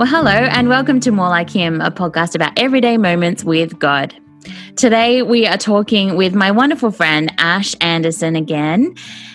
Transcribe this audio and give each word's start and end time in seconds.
Well, 0.00 0.08
hello, 0.08 0.30
and 0.30 0.70
welcome 0.70 0.98
to 1.00 1.10
More 1.10 1.28
Like 1.28 1.50
Him, 1.50 1.82
a 1.82 1.90
podcast 1.90 2.34
about 2.34 2.58
everyday 2.58 2.96
moments 2.96 3.44
with 3.44 3.78
God. 3.78 4.14
Today, 4.74 5.20
we 5.20 5.46
are 5.46 5.58
talking 5.58 6.16
with 6.16 6.34
my 6.34 6.50
wonderful 6.50 6.90
friend 6.90 7.30
Ash 7.36 7.74
Andison 7.82 8.34
again. 8.34 8.94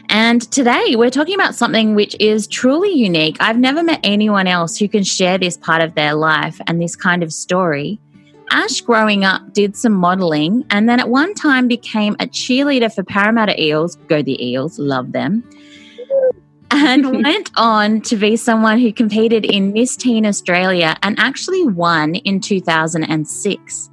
And 0.09 0.41
today, 0.51 0.95
we're 0.95 1.11
talking 1.11 1.35
about 1.35 1.53
something 1.53 1.93
which 1.93 2.15
is 2.19 2.47
truly 2.47 2.91
unique. 2.91 3.37
I've 3.39 3.59
never 3.59 3.83
met 3.83 3.99
anyone 4.03 4.47
else 4.47 4.75
who 4.75 4.87
can 4.89 5.03
share 5.03 5.37
this 5.37 5.55
part 5.55 5.83
of 5.83 5.93
their 5.93 6.15
life 6.15 6.59
and 6.65 6.81
this 6.81 6.95
kind 6.95 7.21
of 7.21 7.31
story. 7.31 8.01
Ash, 8.49 8.81
growing 8.81 9.23
up, 9.23 9.53
did 9.53 9.75
some 9.75 9.93
modeling 9.93 10.65
and 10.71 10.89
then 10.89 10.99
at 10.99 11.09
one 11.09 11.35
time 11.35 11.67
became 11.67 12.15
a 12.15 12.25
cheerleader 12.25 12.91
for 12.91 13.03
Parramatta 13.03 13.61
Eels. 13.61 13.97
Go 14.07 14.23
the 14.23 14.43
Eels, 14.43 14.79
love 14.79 15.11
them 15.11 15.43
and 16.71 17.23
went 17.23 17.51
on 17.55 18.01
to 18.01 18.15
be 18.15 18.35
someone 18.35 18.79
who 18.79 18.91
competed 18.91 19.45
in 19.45 19.73
Miss 19.73 19.95
Teen 19.95 20.25
Australia 20.25 20.95
and 21.03 21.19
actually 21.19 21.65
won 21.65 22.15
in 22.15 22.39
2006. 22.39 23.89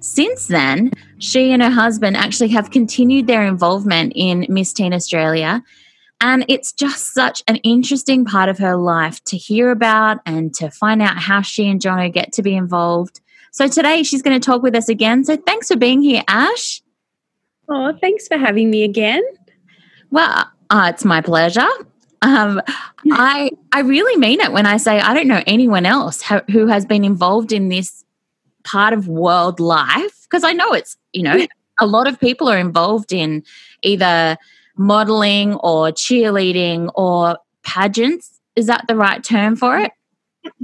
Since 0.00 0.48
then, 0.48 0.90
she 1.18 1.52
and 1.52 1.62
her 1.62 1.70
husband 1.70 2.16
actually 2.16 2.48
have 2.48 2.70
continued 2.70 3.26
their 3.26 3.44
involvement 3.44 4.12
in 4.16 4.46
Miss 4.48 4.72
Teen 4.72 4.92
Australia. 4.92 5.62
And 6.20 6.44
it's 6.48 6.72
just 6.72 7.14
such 7.14 7.42
an 7.48 7.56
interesting 7.56 8.24
part 8.24 8.48
of 8.48 8.58
her 8.58 8.76
life 8.76 9.22
to 9.24 9.36
hear 9.36 9.70
about 9.70 10.18
and 10.24 10.54
to 10.54 10.70
find 10.70 11.02
out 11.02 11.18
how 11.18 11.42
she 11.42 11.68
and 11.68 11.80
Jono 11.80 12.12
get 12.12 12.32
to 12.34 12.42
be 12.42 12.56
involved. 12.56 13.20
So 13.50 13.68
today 13.68 14.02
she's 14.02 14.22
going 14.22 14.40
to 14.40 14.44
talk 14.44 14.62
with 14.62 14.74
us 14.74 14.88
again. 14.88 15.24
So 15.24 15.36
thanks 15.36 15.68
for 15.68 15.76
being 15.76 16.00
here, 16.00 16.22
Ash. 16.26 16.80
Oh, 17.68 17.92
thanks 18.00 18.28
for 18.28 18.36
having 18.36 18.70
me 18.70 18.82
again. 18.82 19.22
Well, 20.10 20.50
uh, 20.70 20.90
it's 20.92 21.04
my 21.04 21.20
pleasure. 21.20 21.68
Um, 22.22 22.62
I 23.10 23.50
I 23.72 23.80
really 23.80 24.16
mean 24.16 24.40
it 24.40 24.52
when 24.52 24.64
I 24.64 24.76
say 24.76 25.00
I 25.00 25.12
don't 25.12 25.28
know 25.28 25.42
anyone 25.46 25.84
else 25.84 26.22
who 26.50 26.66
has 26.68 26.86
been 26.86 27.04
involved 27.04 27.52
in 27.52 27.68
this 27.68 28.04
part 28.64 28.94
of 28.94 29.08
world 29.08 29.58
life 29.58 30.22
because 30.22 30.44
I 30.44 30.52
know 30.52 30.72
it's 30.72 30.96
you 31.12 31.24
know 31.24 31.46
a 31.80 31.86
lot 31.86 32.06
of 32.06 32.20
people 32.20 32.48
are 32.48 32.58
involved 32.58 33.12
in 33.12 33.42
either 33.82 34.36
modeling 34.76 35.54
or 35.54 35.88
cheerleading 35.90 36.90
or 36.94 37.38
pageants. 37.64 38.40
Is 38.54 38.66
that 38.66 38.84
the 38.86 38.96
right 38.96 39.22
term 39.22 39.56
for 39.56 39.78
it? 39.78 39.90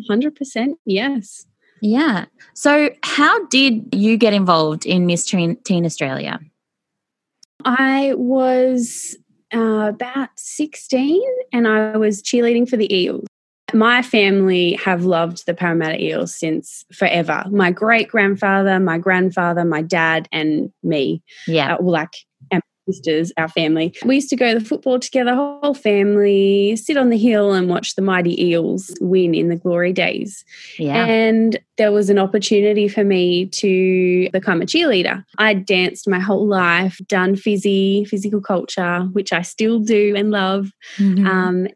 Hundred 0.08 0.36
percent, 0.36 0.78
yes. 0.84 1.46
Yeah. 1.80 2.26
So, 2.54 2.90
how 3.02 3.46
did 3.46 3.94
you 3.94 4.16
get 4.16 4.32
involved 4.32 4.84
in 4.86 5.06
Miss 5.06 5.24
Teen 5.24 5.84
Australia? 5.84 6.40
I 7.64 8.14
was 8.16 9.16
uh, 9.54 9.88
about 9.88 10.30
16 10.36 11.22
and 11.52 11.66
I 11.66 11.96
was 11.96 12.22
cheerleading 12.22 12.68
for 12.68 12.76
the 12.76 12.92
Eels. 12.94 13.26
My 13.74 14.00
family 14.00 14.72
have 14.74 15.04
loved 15.04 15.44
the 15.44 15.52
Parramatta 15.52 16.02
Eels 16.02 16.34
since 16.34 16.84
forever. 16.92 17.44
My 17.50 17.70
great 17.70 18.08
grandfather, 18.08 18.80
my 18.80 18.96
grandfather, 18.96 19.64
my 19.64 19.82
dad, 19.82 20.26
and 20.32 20.72
me. 20.82 21.22
Yeah. 21.46 21.74
Uh, 21.74 21.78
well, 21.80 21.92
like 21.92 22.14
sisters, 22.88 23.32
our 23.36 23.48
family. 23.48 23.94
We 24.04 24.16
used 24.16 24.30
to 24.30 24.36
go 24.36 24.52
to 24.52 24.58
the 24.58 24.64
football 24.64 24.98
together, 24.98 25.34
whole 25.34 25.74
family, 25.74 26.76
sit 26.76 26.96
on 26.96 27.10
the 27.10 27.18
hill 27.18 27.52
and 27.52 27.68
watch 27.68 27.94
the 27.94 28.02
mighty 28.02 28.42
Eels 28.42 28.96
win 29.00 29.34
in 29.34 29.48
the 29.48 29.56
glory 29.56 29.92
days. 29.92 30.44
Yeah. 30.78 31.04
And 31.04 31.58
there 31.76 31.92
was 31.92 32.10
an 32.10 32.18
opportunity 32.18 32.88
for 32.88 33.04
me 33.04 33.46
to 33.46 34.28
become 34.30 34.62
a 34.62 34.66
cheerleader. 34.66 35.24
I 35.38 35.54
danced 35.54 36.08
my 36.08 36.18
whole 36.18 36.46
life, 36.46 36.98
done 37.06 37.34
Physie, 37.34 38.06
physical 38.06 38.40
culture, 38.40 39.00
which 39.12 39.32
I 39.32 39.42
still 39.42 39.78
do 39.78 40.14
and 40.16 40.30
love. 40.30 40.70
Mm-hmm. 40.96 41.26
Um, 41.26 41.68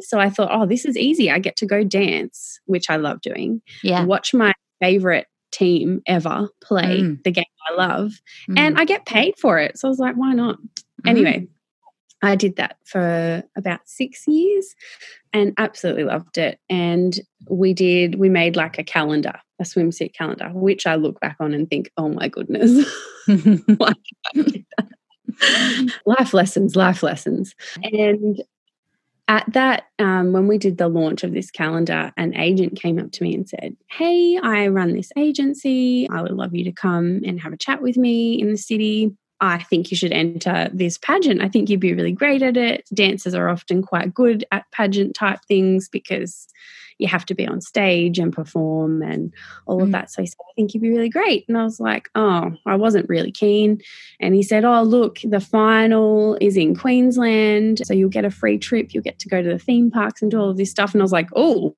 so 0.00 0.20
I 0.20 0.30
thought, 0.30 0.50
oh, 0.52 0.66
this 0.66 0.84
is 0.84 0.96
easy. 0.96 1.30
I 1.30 1.38
get 1.38 1.56
to 1.56 1.66
go 1.66 1.82
dance, 1.82 2.60
which 2.66 2.88
I 2.88 2.96
love 2.96 3.20
doing. 3.20 3.62
Yeah. 3.82 4.04
Watch 4.04 4.32
my 4.32 4.52
favorite 4.80 5.26
team 5.50 6.02
ever 6.06 6.48
play 6.60 7.00
mm. 7.00 7.22
the 7.24 7.30
game 7.30 7.44
I 7.70 7.74
love, 7.74 8.12
mm. 8.48 8.58
and 8.58 8.78
I 8.78 8.84
get 8.84 9.06
paid 9.06 9.34
for 9.38 9.58
it. 9.58 9.78
So 9.78 9.88
I 9.88 9.90
was 9.90 9.98
like, 9.98 10.16
why 10.16 10.32
not? 10.32 10.58
Mm. 11.04 11.10
Anyway, 11.10 11.48
I 12.22 12.34
did 12.34 12.56
that 12.56 12.76
for 12.84 13.42
about 13.56 13.80
six 13.86 14.26
years 14.26 14.74
and 15.32 15.54
absolutely 15.56 16.04
loved 16.04 16.38
it. 16.38 16.58
And 16.68 17.18
we 17.48 17.72
did, 17.72 18.16
we 18.16 18.28
made 18.28 18.56
like 18.56 18.78
a 18.78 18.84
calendar, 18.84 19.34
a 19.60 19.64
swimsuit 19.64 20.14
calendar, 20.14 20.50
which 20.52 20.86
I 20.86 20.96
look 20.96 21.20
back 21.20 21.36
on 21.38 21.54
and 21.54 21.68
think, 21.68 21.92
oh 21.96 22.08
my 22.08 22.28
goodness. 22.28 22.88
life 26.06 26.34
lessons, 26.34 26.74
life 26.74 27.02
lessons. 27.02 27.54
And 27.82 28.42
at 29.28 29.44
that, 29.52 29.84
um, 29.98 30.32
when 30.32 30.48
we 30.48 30.58
did 30.58 30.78
the 30.78 30.88
launch 30.88 31.22
of 31.22 31.32
this 31.32 31.50
calendar, 31.50 32.12
an 32.16 32.34
agent 32.36 32.80
came 32.80 32.98
up 32.98 33.12
to 33.12 33.22
me 33.22 33.34
and 33.34 33.48
said, 33.48 33.76
Hey, 33.90 34.38
I 34.42 34.68
run 34.68 34.94
this 34.94 35.12
agency. 35.16 36.08
I 36.10 36.22
would 36.22 36.32
love 36.32 36.54
you 36.54 36.64
to 36.64 36.72
come 36.72 37.20
and 37.24 37.38
have 37.40 37.52
a 37.52 37.58
chat 37.58 37.82
with 37.82 37.96
me 37.96 38.40
in 38.40 38.50
the 38.50 38.56
city. 38.56 39.12
I 39.40 39.58
think 39.58 39.90
you 39.90 39.96
should 39.96 40.12
enter 40.12 40.68
this 40.72 40.98
pageant. 40.98 41.42
I 41.42 41.48
think 41.48 41.68
you'd 41.68 41.80
be 41.80 41.94
really 41.94 42.12
great 42.12 42.42
at 42.42 42.56
it. 42.56 42.88
Dancers 42.92 43.34
are 43.34 43.48
often 43.48 43.82
quite 43.82 44.12
good 44.12 44.44
at 44.50 44.70
pageant 44.72 45.14
type 45.14 45.40
things 45.46 45.88
because 45.88 46.48
you 46.98 47.06
have 47.06 47.24
to 47.26 47.34
be 47.34 47.46
on 47.46 47.60
stage 47.60 48.18
and 48.18 48.32
perform 48.32 49.02
and 49.02 49.32
all 49.66 49.82
of 49.82 49.88
mm. 49.88 49.92
that. 49.92 50.10
So 50.10 50.22
he 50.22 50.26
said, 50.26 50.36
I 50.40 50.52
think 50.56 50.74
you'd 50.74 50.82
be 50.82 50.90
really 50.90 51.08
great. 51.08 51.44
And 51.48 51.56
I 51.56 51.62
was 51.62 51.78
like, 51.78 52.08
oh, 52.14 52.52
I 52.66 52.74
wasn't 52.74 53.08
really 53.08 53.30
keen. 53.30 53.80
And 54.20 54.34
he 54.34 54.42
said, 54.42 54.64
oh, 54.64 54.82
look, 54.82 55.20
the 55.22 55.40
final 55.40 56.36
is 56.40 56.56
in 56.56 56.74
Queensland. 56.74 57.82
So 57.84 57.94
you'll 57.94 58.08
get 58.08 58.24
a 58.24 58.30
free 58.30 58.58
trip. 58.58 58.92
You'll 58.92 59.04
get 59.04 59.20
to 59.20 59.28
go 59.28 59.40
to 59.40 59.48
the 59.48 59.58
theme 59.58 59.90
parks 59.90 60.22
and 60.22 60.30
do 60.30 60.40
all 60.40 60.50
of 60.50 60.56
this 60.56 60.70
stuff. 60.70 60.92
And 60.92 61.00
I 61.00 61.04
was 61.04 61.12
like, 61.12 61.28
oh, 61.36 61.76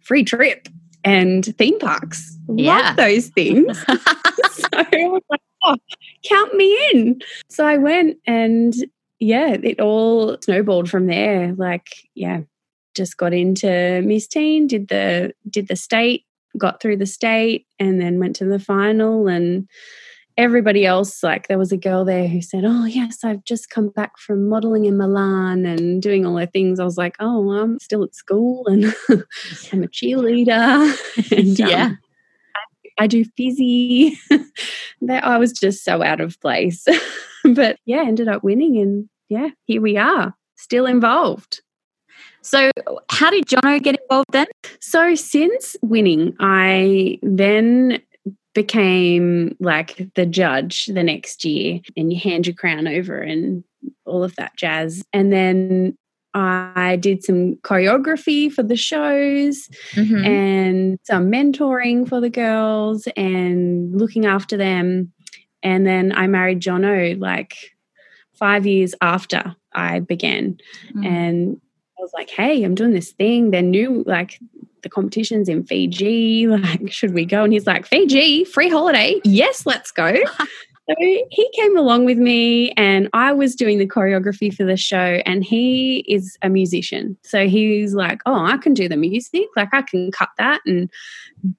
free 0.00 0.24
trip 0.24 0.68
and 1.04 1.44
theme 1.56 1.78
parks. 1.78 2.36
Yeah. 2.48 2.78
Love 2.78 2.96
those 2.96 3.28
things. 3.28 3.78
so 3.86 4.68
I 4.72 4.88
was 4.92 5.22
like, 5.28 5.40
oh, 5.64 5.76
count 6.24 6.54
me 6.54 6.78
in. 6.92 7.20
So 7.48 7.66
I 7.66 7.76
went 7.76 8.18
and 8.26 8.74
yeah, 9.20 9.56
it 9.62 9.80
all 9.80 10.38
snowballed 10.40 10.88
from 10.88 11.06
there. 11.06 11.54
Like, 11.54 12.08
yeah, 12.14 12.40
just 12.94 13.16
got 13.18 13.32
into 13.32 14.02
Miss 14.02 14.26
Teen, 14.26 14.66
did 14.66 14.88
the 14.88 15.32
did 15.48 15.68
the 15.68 15.76
state, 15.76 16.24
got 16.58 16.80
through 16.80 16.96
the 16.96 17.06
state, 17.06 17.66
and 17.78 18.00
then 18.00 18.18
went 18.18 18.36
to 18.36 18.46
the 18.46 18.58
final. 18.58 19.28
And 19.28 19.68
everybody 20.38 20.86
else, 20.86 21.22
like 21.22 21.48
there 21.48 21.58
was 21.58 21.70
a 21.70 21.76
girl 21.76 22.04
there 22.04 22.28
who 22.28 22.40
said, 22.40 22.64
"Oh 22.64 22.86
yes, 22.86 23.18
I've 23.22 23.44
just 23.44 23.68
come 23.68 23.90
back 23.90 24.18
from 24.18 24.48
modeling 24.48 24.86
in 24.86 24.96
Milan 24.96 25.66
and 25.66 26.02
doing 26.02 26.24
all 26.24 26.36
the 26.36 26.46
things." 26.46 26.80
I 26.80 26.84
was 26.84 26.96
like, 26.96 27.16
"Oh, 27.20 27.50
I'm 27.52 27.78
still 27.78 28.02
at 28.02 28.14
school 28.14 28.66
and 28.66 28.86
I'm 29.72 29.82
a 29.82 29.88
cheerleader." 29.88 31.30
and, 31.36 31.58
yeah. 31.58 31.84
Um, 31.84 31.98
I 33.00 33.06
do 33.06 33.24
Physie. 33.24 34.12
that 35.02 35.24
I 35.24 35.38
was 35.38 35.52
just 35.52 35.84
so 35.84 36.02
out 36.02 36.20
of 36.20 36.38
place. 36.40 36.86
but 37.54 37.78
yeah, 37.86 38.02
ended 38.02 38.28
up 38.28 38.44
winning 38.44 38.78
and 38.78 39.08
yeah, 39.30 39.48
here 39.64 39.80
we 39.80 39.96
are, 39.96 40.34
still 40.56 40.84
involved. 40.86 41.62
So, 42.42 42.70
how 43.10 43.30
did 43.30 43.46
Jono 43.46 43.82
get 43.82 43.98
involved 44.00 44.32
then? 44.32 44.46
So, 44.80 45.14
since 45.14 45.76
winning, 45.82 46.36
I 46.40 47.18
then 47.22 48.02
became 48.54 49.56
like 49.60 50.08
the 50.14 50.26
judge 50.26 50.86
the 50.86 51.02
next 51.02 51.44
year, 51.44 51.80
and 51.96 52.12
you 52.12 52.18
hand 52.18 52.46
your 52.46 52.54
crown 52.54 52.86
over 52.86 53.18
and 53.18 53.64
all 54.04 54.24
of 54.24 54.36
that 54.36 54.56
jazz. 54.56 55.02
And 55.12 55.32
then 55.32 55.96
I 56.34 56.96
did 56.96 57.24
some 57.24 57.56
choreography 57.56 58.52
for 58.52 58.62
the 58.62 58.76
shows 58.76 59.68
mm-hmm. 59.92 60.24
and 60.24 60.98
some 61.02 61.30
mentoring 61.30 62.08
for 62.08 62.20
the 62.20 62.30
girls 62.30 63.08
and 63.16 63.96
looking 63.98 64.26
after 64.26 64.56
them. 64.56 65.12
And 65.62 65.86
then 65.86 66.12
I 66.14 66.26
married 66.26 66.60
Jono 66.60 67.18
like 67.18 67.56
five 68.34 68.66
years 68.66 68.94
after 69.00 69.56
I 69.74 70.00
began. 70.00 70.58
Mm. 70.94 71.06
And 71.06 71.60
I 71.98 72.02
was 72.02 72.12
like, 72.14 72.30
hey, 72.30 72.62
I'm 72.62 72.74
doing 72.74 72.92
this 72.92 73.12
thing. 73.12 73.50
They're 73.50 73.62
new, 73.62 74.04
like 74.06 74.38
the 74.82 74.88
competition's 74.88 75.48
in 75.48 75.64
Fiji. 75.64 76.46
Like, 76.46 76.92
should 76.92 77.12
we 77.12 77.24
go? 77.24 77.44
And 77.44 77.52
he's 77.52 77.66
like, 77.66 77.86
Fiji, 77.86 78.44
free 78.44 78.68
holiday. 78.68 79.20
Yes, 79.24 79.66
let's 79.66 79.90
go. 79.90 80.14
So 80.90 80.96
he 81.30 81.48
came 81.54 81.76
along 81.76 82.04
with 82.04 82.18
me, 82.18 82.72
and 82.72 83.08
I 83.12 83.32
was 83.32 83.54
doing 83.54 83.78
the 83.78 83.86
choreography 83.86 84.52
for 84.52 84.64
the 84.64 84.76
show. 84.76 85.22
And 85.24 85.44
he 85.44 86.04
is 86.08 86.36
a 86.42 86.48
musician, 86.48 87.16
so 87.22 87.46
he's 87.46 87.94
like, 87.94 88.20
"Oh, 88.26 88.44
I 88.44 88.56
can 88.56 88.74
do 88.74 88.88
the 88.88 88.96
music. 88.96 89.46
Like, 89.54 89.68
I 89.72 89.82
can 89.82 90.10
cut 90.10 90.30
that 90.38 90.60
and 90.66 90.90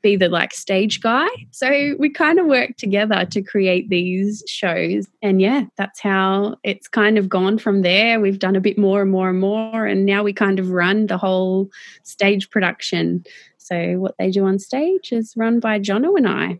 be 0.01 0.17
the 0.17 0.27
like 0.27 0.53
stage 0.53 0.99
guy." 0.99 1.27
So 1.51 1.95
we 1.97 2.09
kind 2.09 2.39
of 2.39 2.47
worked 2.47 2.77
together 2.77 3.25
to 3.31 3.41
create 3.41 3.87
these 3.87 4.43
shows, 4.47 5.07
and 5.21 5.41
yeah, 5.41 5.63
that's 5.77 6.01
how 6.01 6.57
it's 6.65 6.89
kind 6.89 7.17
of 7.17 7.29
gone 7.29 7.57
from 7.57 7.83
there. 7.83 8.19
We've 8.19 8.39
done 8.39 8.57
a 8.57 8.61
bit 8.61 8.77
more 8.77 9.01
and 9.01 9.11
more 9.11 9.29
and 9.29 9.39
more, 9.39 9.85
and 9.85 10.05
now 10.05 10.23
we 10.23 10.33
kind 10.33 10.59
of 10.59 10.71
run 10.71 11.07
the 11.07 11.17
whole 11.17 11.69
stage 12.03 12.49
production. 12.49 13.23
So 13.59 13.93
what 13.97 14.15
they 14.19 14.29
do 14.29 14.43
on 14.43 14.59
stage 14.59 15.13
is 15.13 15.35
run 15.37 15.61
by 15.61 15.79
Jono 15.79 16.17
and 16.17 16.27
I. 16.27 16.59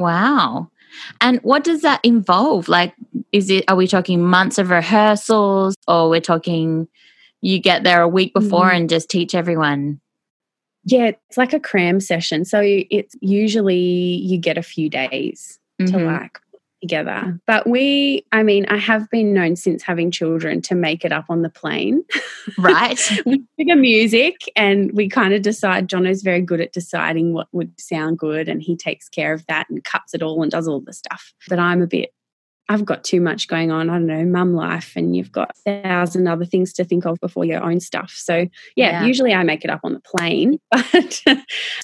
Wow. 0.00 0.70
And 1.20 1.38
what 1.42 1.62
does 1.62 1.82
that 1.82 2.00
involve? 2.02 2.68
Like, 2.68 2.94
is 3.32 3.50
it, 3.50 3.64
are 3.68 3.76
we 3.76 3.86
talking 3.86 4.22
months 4.24 4.58
of 4.58 4.70
rehearsals 4.70 5.76
or 5.86 6.08
we're 6.08 6.20
talking 6.20 6.88
you 7.42 7.60
get 7.60 7.84
there 7.84 8.02
a 8.02 8.08
week 8.08 8.34
before 8.34 8.70
mm. 8.70 8.76
and 8.76 8.88
just 8.88 9.08
teach 9.08 9.34
everyone? 9.34 10.00
Yeah, 10.84 11.12
it's 11.28 11.36
like 11.36 11.52
a 11.52 11.60
cram 11.60 12.00
session. 12.00 12.44
So 12.44 12.60
it's 12.64 13.14
usually 13.20 13.76
you 13.76 14.38
get 14.38 14.56
a 14.56 14.62
few 14.62 14.88
days 14.88 15.58
mm-hmm. 15.80 15.96
to 15.96 16.04
like 16.04 16.38
together. 16.80 17.22
Mm. 17.24 17.40
But 17.46 17.66
we, 17.66 18.24
I 18.32 18.42
mean, 18.42 18.66
I 18.66 18.76
have 18.76 19.08
been 19.10 19.32
known 19.32 19.56
since 19.56 19.82
having 19.82 20.10
children 20.10 20.62
to 20.62 20.74
make 20.74 21.04
it 21.04 21.12
up 21.12 21.26
on 21.28 21.42
the 21.42 21.50
plane. 21.50 22.02
Right. 22.58 22.98
we 23.26 23.42
figure 23.56 23.76
music 23.76 24.50
and 24.56 24.92
we 24.92 25.08
kind 25.08 25.34
of 25.34 25.42
decide, 25.42 25.88
Jono's 25.88 26.22
very 26.22 26.40
good 26.40 26.60
at 26.60 26.72
deciding 26.72 27.32
what 27.32 27.48
would 27.52 27.78
sound 27.80 28.18
good 28.18 28.48
and 28.48 28.62
he 28.62 28.76
takes 28.76 29.08
care 29.08 29.32
of 29.32 29.44
that 29.46 29.68
and 29.70 29.84
cuts 29.84 30.14
it 30.14 30.22
all 30.22 30.42
and 30.42 30.50
does 30.50 30.68
all 30.68 30.80
the 30.80 30.92
stuff. 30.92 31.32
But 31.48 31.58
I'm 31.58 31.82
a 31.82 31.86
bit 31.86 32.10
I've 32.70 32.84
got 32.84 33.02
too 33.02 33.20
much 33.20 33.48
going 33.48 33.72
on. 33.72 33.90
I 33.90 33.94
don't 33.94 34.06
know, 34.06 34.24
mum 34.24 34.54
life, 34.54 34.92
and 34.94 35.16
you've 35.16 35.32
got 35.32 35.50
a 35.66 35.82
thousand 35.82 36.28
other 36.28 36.44
things 36.44 36.72
to 36.74 36.84
think 36.84 37.04
of 37.04 37.18
before 37.18 37.44
your 37.44 37.60
own 37.64 37.80
stuff. 37.80 38.12
So, 38.12 38.46
yeah, 38.76 39.02
yeah. 39.02 39.04
usually 39.04 39.34
I 39.34 39.42
make 39.42 39.64
it 39.64 39.70
up 39.70 39.80
on 39.82 39.92
the 39.92 40.00
plane, 40.00 40.60
but 40.70 41.20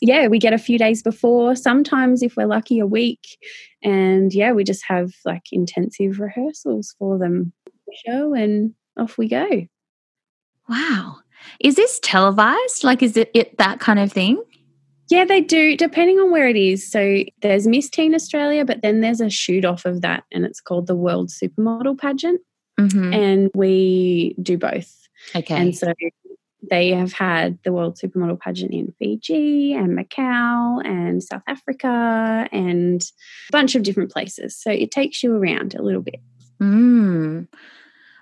yeah, 0.01 0.29
we 0.29 0.39
get 0.39 0.53
a 0.53 0.59
few 0.59 0.79
days 0.79 1.03
before. 1.03 1.57
Sometimes, 1.57 2.23
if 2.23 2.37
we're 2.37 2.47
lucky, 2.47 2.79
a 2.79 2.87
week. 2.87 3.37
And 3.83 4.33
yeah, 4.33 4.53
we 4.53 4.63
just 4.63 4.85
have 4.87 5.13
like 5.25 5.43
intensive 5.51 6.21
rehearsals 6.21 6.95
for 7.01 7.19
them 7.19 7.53
show, 8.07 8.33
and 8.33 8.73
off 8.97 9.19
we 9.19 9.29
go. 9.29 9.67
Wow. 10.69 11.17
Is 11.59 11.75
this 11.75 11.99
televised? 12.01 12.85
Like, 12.85 13.03
is 13.03 13.17
it, 13.17 13.33
it 13.35 13.59
that 13.59 13.81
kind 13.81 13.99
of 13.99 14.13
thing? 14.13 14.41
Yeah, 15.09 15.25
they 15.25 15.41
do, 15.41 15.77
depending 15.77 16.19
on 16.19 16.31
where 16.31 16.49
it 16.49 16.57
is. 16.57 16.91
So 16.91 17.23
there's 17.41 17.67
Miss 17.67 17.89
Teen 17.89 18.15
Australia, 18.15 18.65
but 18.65 18.83
then 18.83 19.01
there's 19.01 19.21
a 19.21 19.31
shoot 19.31 19.65
off 19.65 19.85
of 19.85 20.01
that, 20.01 20.25
and 20.33 20.45
it's 20.45 20.61
called 20.61 20.87
the 20.87 20.97
World 20.97 21.29
Supermodel 21.29 21.99
Pageant. 21.99 22.41
Mm-hmm. 22.79 23.13
And 23.13 23.51
we 23.55 24.37
do 24.43 24.59
both. 24.59 25.09
Okay. 25.35 25.55
And 25.55 25.77
so 25.77 25.93
they 26.69 26.91
have 26.91 27.13
had 27.13 27.59
the 27.63 27.73
World 27.73 27.97
Supermodel 27.97 28.41
Pageant 28.41 28.73
in 28.73 28.93
Fiji 28.99 29.73
and 29.73 29.97
Macau 29.97 30.85
and 30.85 31.23
South 31.23 31.45
Africa 31.47 32.49
and 32.53 33.03
a 33.49 33.53
bunch 33.53 33.77
of 33.77 33.83
different 33.83 34.11
places. 34.11 34.57
So 34.57 34.71
it 34.71 34.91
takes 34.91 35.23
you 35.23 35.35
around 35.35 35.75
a 35.75 35.83
little 35.83 36.03
bit. 36.03 36.21
Mm. 36.61 37.49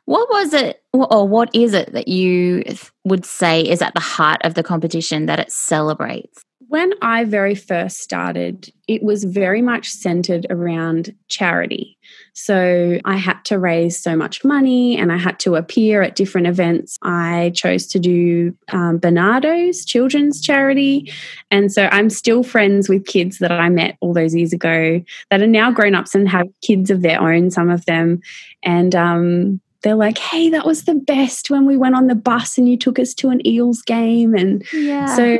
What 0.04 0.28
was 0.28 0.52
it, 0.52 0.82
or 0.92 1.26
what 1.26 1.54
is 1.54 1.72
it 1.72 1.92
that 1.94 2.08
you 2.08 2.62
would 3.04 3.24
say 3.24 3.62
is 3.62 3.80
at 3.80 3.94
the 3.94 4.00
heart 4.00 4.42
of 4.44 4.52
the 4.54 4.62
competition 4.62 5.26
that 5.26 5.38
it 5.40 5.50
celebrates? 5.50 6.44
When 6.74 6.92
I 7.02 7.22
very 7.22 7.54
first 7.54 8.00
started, 8.00 8.68
it 8.88 9.00
was 9.00 9.22
very 9.22 9.62
much 9.62 9.88
centered 9.88 10.44
around 10.50 11.14
charity. 11.28 11.96
So 12.32 12.98
I 13.04 13.16
had 13.16 13.44
to 13.44 13.60
raise 13.60 13.96
so 13.96 14.16
much 14.16 14.42
money 14.42 14.98
and 14.98 15.12
I 15.12 15.16
had 15.16 15.38
to 15.38 15.54
appear 15.54 16.02
at 16.02 16.16
different 16.16 16.48
events. 16.48 16.98
I 17.00 17.52
chose 17.54 17.86
to 17.86 18.00
do 18.00 18.56
um, 18.72 18.98
Barnardo's 18.98 19.84
children's 19.84 20.40
charity. 20.40 21.12
And 21.48 21.70
so 21.70 21.88
I'm 21.92 22.10
still 22.10 22.42
friends 22.42 22.88
with 22.88 23.06
kids 23.06 23.38
that 23.38 23.52
I 23.52 23.68
met 23.68 23.96
all 24.00 24.12
those 24.12 24.34
years 24.34 24.52
ago 24.52 25.00
that 25.30 25.40
are 25.40 25.46
now 25.46 25.70
grown 25.70 25.94
ups 25.94 26.16
and 26.16 26.28
have 26.28 26.48
kids 26.60 26.90
of 26.90 27.02
their 27.02 27.22
own, 27.22 27.52
some 27.52 27.70
of 27.70 27.84
them. 27.84 28.20
And 28.64 28.96
um, 28.96 29.60
they're 29.84 29.94
like, 29.94 30.18
hey, 30.18 30.48
that 30.48 30.66
was 30.66 30.86
the 30.86 30.94
best 30.94 31.50
when 31.50 31.66
we 31.66 31.76
went 31.76 31.94
on 31.94 32.08
the 32.08 32.14
bus 32.16 32.58
and 32.58 32.68
you 32.68 32.76
took 32.76 32.98
us 32.98 33.14
to 33.14 33.28
an 33.28 33.46
Eels 33.46 33.82
game. 33.82 34.34
And 34.34 34.66
yeah. 34.72 35.14
so 35.14 35.38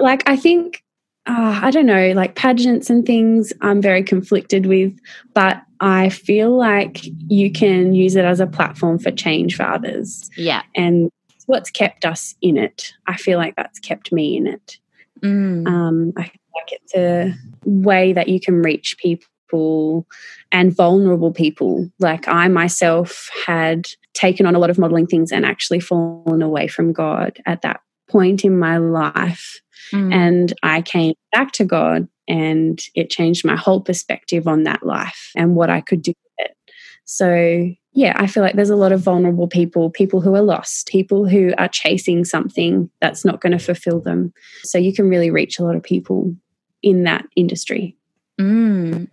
like 0.00 0.28
I 0.28 0.36
think 0.36 0.82
uh, 1.26 1.58
I 1.62 1.70
don't 1.70 1.86
know, 1.86 2.12
like 2.12 2.36
pageants 2.36 2.88
and 2.88 3.04
things, 3.04 3.52
I'm 3.60 3.82
very 3.82 4.04
conflicted 4.04 4.66
with, 4.66 4.96
but 5.34 5.60
I 5.80 6.08
feel 6.08 6.56
like 6.56 7.04
you 7.28 7.50
can 7.50 7.94
use 7.94 8.14
it 8.14 8.24
as 8.24 8.38
a 8.38 8.46
platform 8.46 8.98
for 8.98 9.10
change 9.10 9.56
for 9.56 9.64
others. 9.64 10.30
Yeah. 10.36 10.62
And 10.76 11.10
what's 11.46 11.70
kept 11.70 12.04
us 12.04 12.34
in 12.42 12.56
it. 12.56 12.92
I 13.06 13.16
feel 13.16 13.38
like 13.38 13.56
that's 13.56 13.78
kept 13.78 14.12
me 14.12 14.36
in 14.36 14.46
it. 14.46 14.78
Mm. 15.22 15.66
Um, 15.66 16.12
I 16.16 16.24
feel 16.24 16.40
like 16.54 16.72
it's 16.72 16.94
a 16.94 17.34
way 17.64 18.12
that 18.12 18.28
you 18.28 18.38
can 18.38 18.62
reach 18.62 18.96
people 18.98 20.06
and 20.52 20.74
vulnerable 20.74 21.32
people. 21.32 21.90
Like 21.98 22.28
I 22.28 22.48
myself 22.48 23.30
had 23.46 23.86
taken 24.14 24.46
on 24.46 24.54
a 24.54 24.58
lot 24.58 24.70
of 24.70 24.78
modeling 24.78 25.06
things 25.06 25.32
and 25.32 25.44
actually 25.44 25.80
fallen 25.80 26.42
away 26.42 26.68
from 26.68 26.92
God 26.92 27.38
at 27.46 27.62
that 27.62 27.80
point 28.08 28.44
in 28.44 28.58
my 28.58 28.78
life 28.78 29.60
Mm. 29.92 30.12
And 30.12 30.52
I 30.62 30.82
came 30.82 31.14
back 31.32 31.52
to 31.52 31.64
God 31.64 32.08
and 32.28 32.80
it 32.94 33.10
changed 33.10 33.44
my 33.44 33.56
whole 33.56 33.80
perspective 33.80 34.48
on 34.48 34.64
that 34.64 34.84
life 34.84 35.30
and 35.36 35.54
what 35.54 35.70
I 35.70 35.80
could 35.80 36.02
do 36.02 36.10
with 36.10 36.46
it. 36.46 36.56
So, 37.04 37.70
yeah, 37.92 38.14
I 38.16 38.26
feel 38.26 38.42
like 38.42 38.56
there's 38.56 38.70
a 38.70 38.76
lot 38.76 38.92
of 38.92 39.00
vulnerable 39.00 39.46
people, 39.46 39.90
people 39.90 40.20
who 40.20 40.34
are 40.34 40.42
lost, 40.42 40.88
people 40.88 41.28
who 41.28 41.54
are 41.56 41.68
chasing 41.68 42.24
something 42.24 42.90
that's 43.00 43.24
not 43.24 43.40
going 43.40 43.52
to 43.52 43.64
fulfill 43.64 44.00
them. 44.00 44.32
So, 44.64 44.78
you 44.78 44.92
can 44.92 45.08
really 45.08 45.30
reach 45.30 45.58
a 45.58 45.64
lot 45.64 45.76
of 45.76 45.82
people 45.82 46.34
in 46.82 47.04
that 47.04 47.24
industry. 47.36 47.96
Mm. 48.40 49.08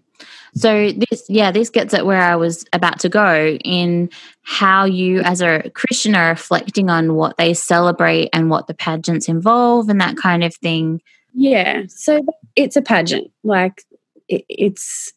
So 0.55 0.91
this, 0.91 1.25
yeah, 1.29 1.51
this 1.51 1.69
gets 1.69 1.93
at 1.93 2.05
where 2.05 2.21
I 2.21 2.35
was 2.35 2.65
about 2.73 2.99
to 2.99 3.09
go 3.09 3.57
in 3.63 4.09
how 4.43 4.85
you, 4.85 5.21
as 5.21 5.41
a 5.41 5.69
Christian, 5.71 6.15
are 6.15 6.29
reflecting 6.29 6.89
on 6.89 7.15
what 7.15 7.37
they 7.37 7.53
celebrate 7.53 8.29
and 8.33 8.49
what 8.49 8.67
the 8.67 8.73
pageants 8.73 9.27
involve 9.27 9.89
and 9.89 9.99
that 9.99 10.17
kind 10.17 10.43
of 10.43 10.55
thing. 10.55 11.01
Yeah, 11.33 11.83
so 11.87 12.21
it's 12.55 12.75
a 12.75 12.81
pageant. 12.81 13.31
Like 13.43 13.83
it, 14.27 14.45
it's 14.47 15.11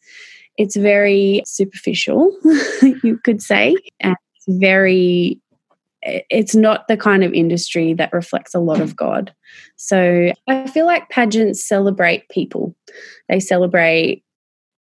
it's 0.57 0.75
very 0.75 1.43
superficial, 1.45 2.35
you 3.03 3.19
could 3.23 3.41
say, 3.41 3.75
and 3.99 4.15
it's 4.35 4.59
very. 4.59 5.39
It's 6.03 6.55
not 6.55 6.87
the 6.87 6.95
kind 6.95 7.23
of 7.23 7.33
industry 7.33 7.93
that 7.95 8.13
reflects 8.13 8.55
a 8.55 8.59
lot 8.59 8.79
of 8.79 8.95
God. 8.95 9.33
So 9.75 10.31
I 10.47 10.67
feel 10.67 10.85
like 10.85 11.09
pageants 11.09 11.67
celebrate 11.67 12.29
people. 12.29 12.75
They 13.27 13.41
celebrate 13.41 14.23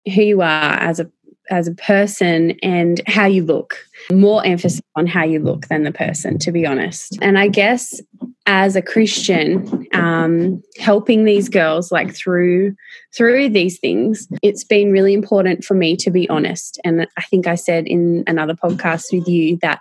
who 0.05 0.21
you 0.21 0.41
are 0.41 0.73
as 0.73 0.99
a 0.99 1.09
as 1.49 1.67
a 1.67 1.73
person 1.73 2.51
and 2.61 3.01
how 3.07 3.25
you 3.25 3.43
look. 3.43 3.75
More 4.11 4.45
emphasis 4.45 4.81
on 4.95 5.07
how 5.07 5.23
you 5.23 5.39
look 5.39 5.67
than 5.67 5.83
the 5.83 5.91
person, 5.91 6.37
to 6.39 6.51
be 6.51 6.65
honest. 6.65 7.17
And 7.21 7.37
I 7.39 7.47
guess 7.47 7.99
as 8.45 8.75
a 8.75 8.81
Christian, 8.81 9.87
um, 9.93 10.61
helping 10.79 11.25
these 11.25 11.49
girls 11.49 11.91
like 11.91 12.13
through 12.13 12.75
through 13.15 13.49
these 13.49 13.79
things, 13.79 14.27
it's 14.41 14.63
been 14.63 14.91
really 14.91 15.13
important 15.13 15.63
for 15.63 15.73
me 15.73 15.95
to 15.97 16.11
be 16.11 16.29
honest. 16.29 16.79
And 16.83 17.07
I 17.17 17.21
think 17.23 17.47
I 17.47 17.55
said 17.55 17.87
in 17.87 18.23
another 18.27 18.53
podcast 18.53 19.05
with 19.11 19.27
you 19.27 19.57
that 19.61 19.79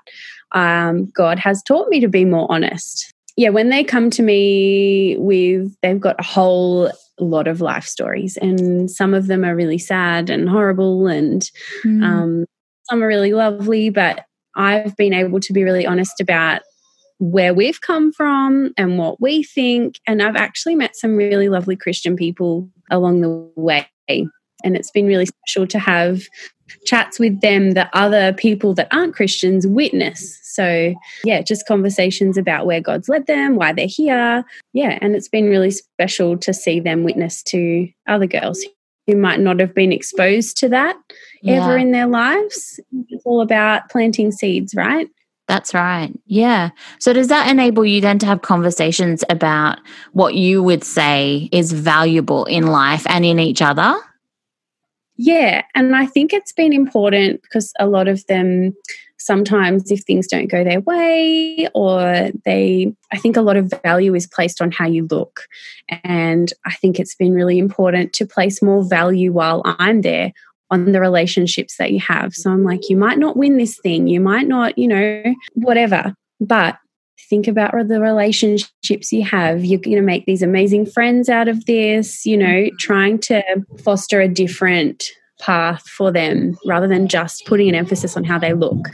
um, 0.53 1.07
God 1.07 1.39
has 1.39 1.63
taught 1.63 1.89
me 1.89 2.01
to 2.01 2.09
be 2.09 2.25
more 2.25 2.51
honest. 2.51 3.13
Yeah, 3.37 3.51
when 3.51 3.69
they 3.69 3.85
come 3.85 4.11
to 4.11 4.23
me 4.23 5.17
with, 5.19 5.73
they've 5.81 6.01
got 6.01 6.17
a 6.19 6.25
whole 6.25 6.91
lot 7.19 7.49
of 7.49 7.61
life 7.61 7.85
stories, 7.85 8.37
and 8.37 8.91
some 8.91 9.15
of 9.15 9.27
them 9.27 9.45
are 9.45 9.57
really 9.57 9.79
sad 9.79 10.31
and 10.31 10.49
horrible, 10.49 11.07
and 11.07 11.51
mm. 11.85 12.03
um, 12.03 12.45
some 12.85 13.03
are 13.03 13.09
really 13.09 13.33
lovely. 13.33 13.91
But 13.91 14.25
I've 14.57 14.97
been 14.97 15.13
able 15.13 15.41
to 15.41 15.53
be 15.53 15.65
really 15.65 15.87
honest 15.87 16.21
about 16.21 16.63
where 17.19 17.53
we've 17.53 17.81
come 17.81 18.13
from 18.13 18.73
and 18.77 18.99
what 18.99 19.21
we 19.21 19.43
think. 19.43 20.01
And 20.07 20.23
I've 20.23 20.37
actually 20.37 20.77
met 20.77 20.97
some 20.97 21.17
really 21.17 21.49
lovely 21.49 21.77
Christian 21.77 22.17
people 22.17 22.69
along 22.91 23.21
the 23.21 23.51
way. 23.57 23.89
And 24.09 24.77
it's 24.77 24.91
been 24.91 25.07
really 25.07 25.27
special 25.27 25.67
to 25.69 25.79
have 25.79 26.23
chats 26.85 27.19
with 27.19 27.41
them 27.41 27.73
that 27.73 27.91
other 27.93 28.33
people 28.33 28.75
that 28.75 28.89
aren't 28.93 29.15
Christians 29.15 29.67
witness. 29.67 30.39
So, 30.43 30.95
yeah, 31.25 31.43
just 31.43 31.67
conversations 31.67 32.37
about 32.37 32.67
where 32.67 32.81
God's 32.81 33.09
led 33.09 33.27
them, 33.27 33.57
why 33.57 33.73
they're 33.73 33.87
here. 33.87 34.45
Yeah, 34.73 34.99
and 35.01 35.15
it's 35.15 35.29
been 35.29 35.49
really 35.49 35.71
special 35.71 36.37
to 36.39 36.53
see 36.53 36.81
them 36.81 37.05
witness 37.05 37.43
to 37.45 37.89
other 38.07 38.27
girls 38.27 38.65
who 39.07 39.17
might 39.17 39.41
not 39.41 39.59
have 39.59 39.75
been 39.75 39.93
exposed 39.93 40.59
to 40.59 40.69
that 40.69 40.97
yeah. 41.43 41.65
ever 41.65 41.77
in 41.77 41.93
their 41.93 42.07
lives. 42.07 42.79
It's 43.09 43.25
all 43.25 43.41
about 43.41 43.89
planting 43.89 44.33
seeds, 44.33 44.75
right? 44.75 45.09
That's 45.49 45.73
right. 45.73 46.13
Yeah. 46.27 46.71
So, 47.01 47.15
does 47.15 47.29
that 47.29 47.51
enable 47.51 47.85
you 47.85 48.03
then 48.03 48.19
to 48.19 48.27
have 48.27 48.43
conversations 48.43 49.25
about 49.31 49.79
what 50.13 50.35
you 50.35 50.63
would 50.63 50.85
say 50.85 51.49
is 51.53 51.73
valuable 51.73 52.45
in 52.45 52.67
life 52.67 53.07
and 53.09 53.25
in 53.25 53.39
each 53.39 53.63
other? 53.63 53.99
Yeah, 55.21 55.65
and 55.75 55.97
I 55.97 56.07
think 56.07 56.33
it's 56.33 56.53
been 56.53 56.73
important 56.73 57.43
because 57.43 57.73
a 57.79 57.89
lot 57.89 58.07
of 58.07 58.25
them 58.27 58.75
sometimes 59.21 59.91
if 59.91 60.05
things 60.05 60.29
don't 60.29 60.47
go 60.47 60.63
their 60.63 60.81
way 60.81 61.69
or 61.75 62.31
they 62.45 62.95
I 63.13 63.19
think 63.19 63.37
a 63.37 63.43
lot 63.43 63.57
of 63.57 63.73
value 63.83 64.15
is 64.15 64.29
placed 64.29 64.63
on 64.63 64.71
how 64.71 64.87
you 64.87 65.09
look. 65.11 65.43
And 66.05 66.53
I 66.65 66.73
think 66.75 67.01
it's 67.01 67.17
been 67.17 67.35
really 67.35 67.59
important 67.59 68.13
to 68.15 68.27
place 68.27 68.63
more 68.63 68.85
value 68.85 69.33
while 69.33 69.63
I'm 69.65 70.03
there 70.03 70.33
on 70.71 70.93
the 70.93 71.01
relationships 71.01 71.79
that 71.79 71.91
you 71.91 71.99
have. 71.99 72.33
So 72.33 72.53
I'm 72.53 72.63
like 72.63 72.89
you 72.89 72.97
might 72.97 73.19
not 73.19 73.37
win 73.37 73.59
this 73.59 73.77
thing, 73.77 74.07
you 74.07 74.21
might 74.21 74.47
not, 74.47 74.79
you 74.79 74.87
know, 74.87 75.35
whatever, 75.55 76.15
but 76.41 76.79
think 77.29 77.49
about 77.49 77.73
the 77.89 78.01
relationships 78.01 79.13
you 79.13 79.25
have. 79.25 79.65
You're 79.65 79.81
going 79.81 79.97
to 79.97 80.03
make 80.03 80.27
these 80.27 80.43
amazing 80.43 80.87
friends 80.87 81.29
out 81.29 81.49
of 81.49 81.67
this, 81.67 82.25
you 82.25 82.37
know, 82.37 82.47
mm-hmm. 82.47 82.77
trying 82.79 83.19
to 83.21 83.43
foster 83.83 84.21
a 84.21 84.29
different 84.29 85.05
path 85.41 85.89
for 85.89 86.11
them 86.11 86.59
rather 86.67 86.89
than 86.89 87.09
just 87.09 87.47
putting 87.47 87.69
an 87.69 87.75
emphasis 87.75 88.17
on 88.17 88.25
how 88.25 88.39
they 88.39 88.53
look, 88.53 88.89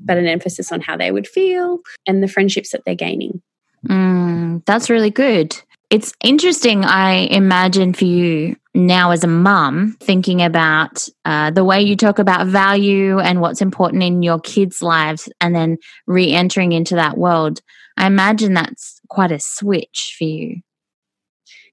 but 0.00 0.16
an 0.16 0.26
emphasis 0.26 0.72
on 0.72 0.80
how 0.80 0.96
they 0.96 1.10
would 1.10 1.26
feel 1.26 1.80
and 2.06 2.22
the 2.22 2.28
friendships 2.28 2.70
that 2.70 2.82
they're 2.86 2.94
gaining. 2.94 3.42
Mm, 3.86 4.64
that's 4.64 4.88
really 4.88 5.10
good. 5.10 5.54
It's 5.90 6.12
interesting, 6.22 6.84
I 6.84 7.26
imagine, 7.30 7.92
for 7.92 8.04
you 8.04 8.56
now 8.74 9.12
as 9.12 9.22
a 9.22 9.28
mum, 9.28 9.96
thinking 10.00 10.42
about 10.42 11.06
uh, 11.24 11.50
the 11.50 11.64
way 11.64 11.80
you 11.82 11.96
talk 11.96 12.18
about 12.18 12.46
value 12.48 13.20
and 13.20 13.40
what's 13.40 13.60
important 13.60 14.02
in 14.02 14.22
your 14.22 14.40
kids' 14.40 14.82
lives, 14.82 15.28
and 15.40 15.54
then 15.54 15.78
re 16.06 16.32
entering 16.32 16.72
into 16.72 16.96
that 16.96 17.16
world. 17.16 17.60
I 17.96 18.06
imagine 18.06 18.54
that's 18.54 19.00
quite 19.08 19.30
a 19.30 19.38
switch 19.38 20.16
for 20.18 20.24
you. 20.24 20.62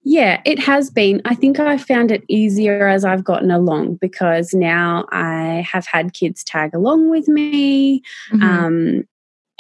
Yeah, 0.04 0.42
it 0.46 0.60
has 0.60 0.90
been. 0.90 1.22
I 1.26 1.36
think 1.36 1.60
I 1.60 1.78
found 1.78 2.12
it 2.12 2.24
easier 2.28 2.88
as 2.88 3.06
I've 3.06 3.24
gotten 3.24 3.52
along 3.52 3.96
because 3.96 4.54
now 4.54 5.06
I 5.12 5.66
have 5.72 5.86
had 5.86 6.14
kids 6.14 6.44
tag 6.44 6.74
along 6.74 7.12
with 7.12 7.28
me. 7.28 8.02
Mm-hmm. 8.32 8.44
Um, 8.44 9.08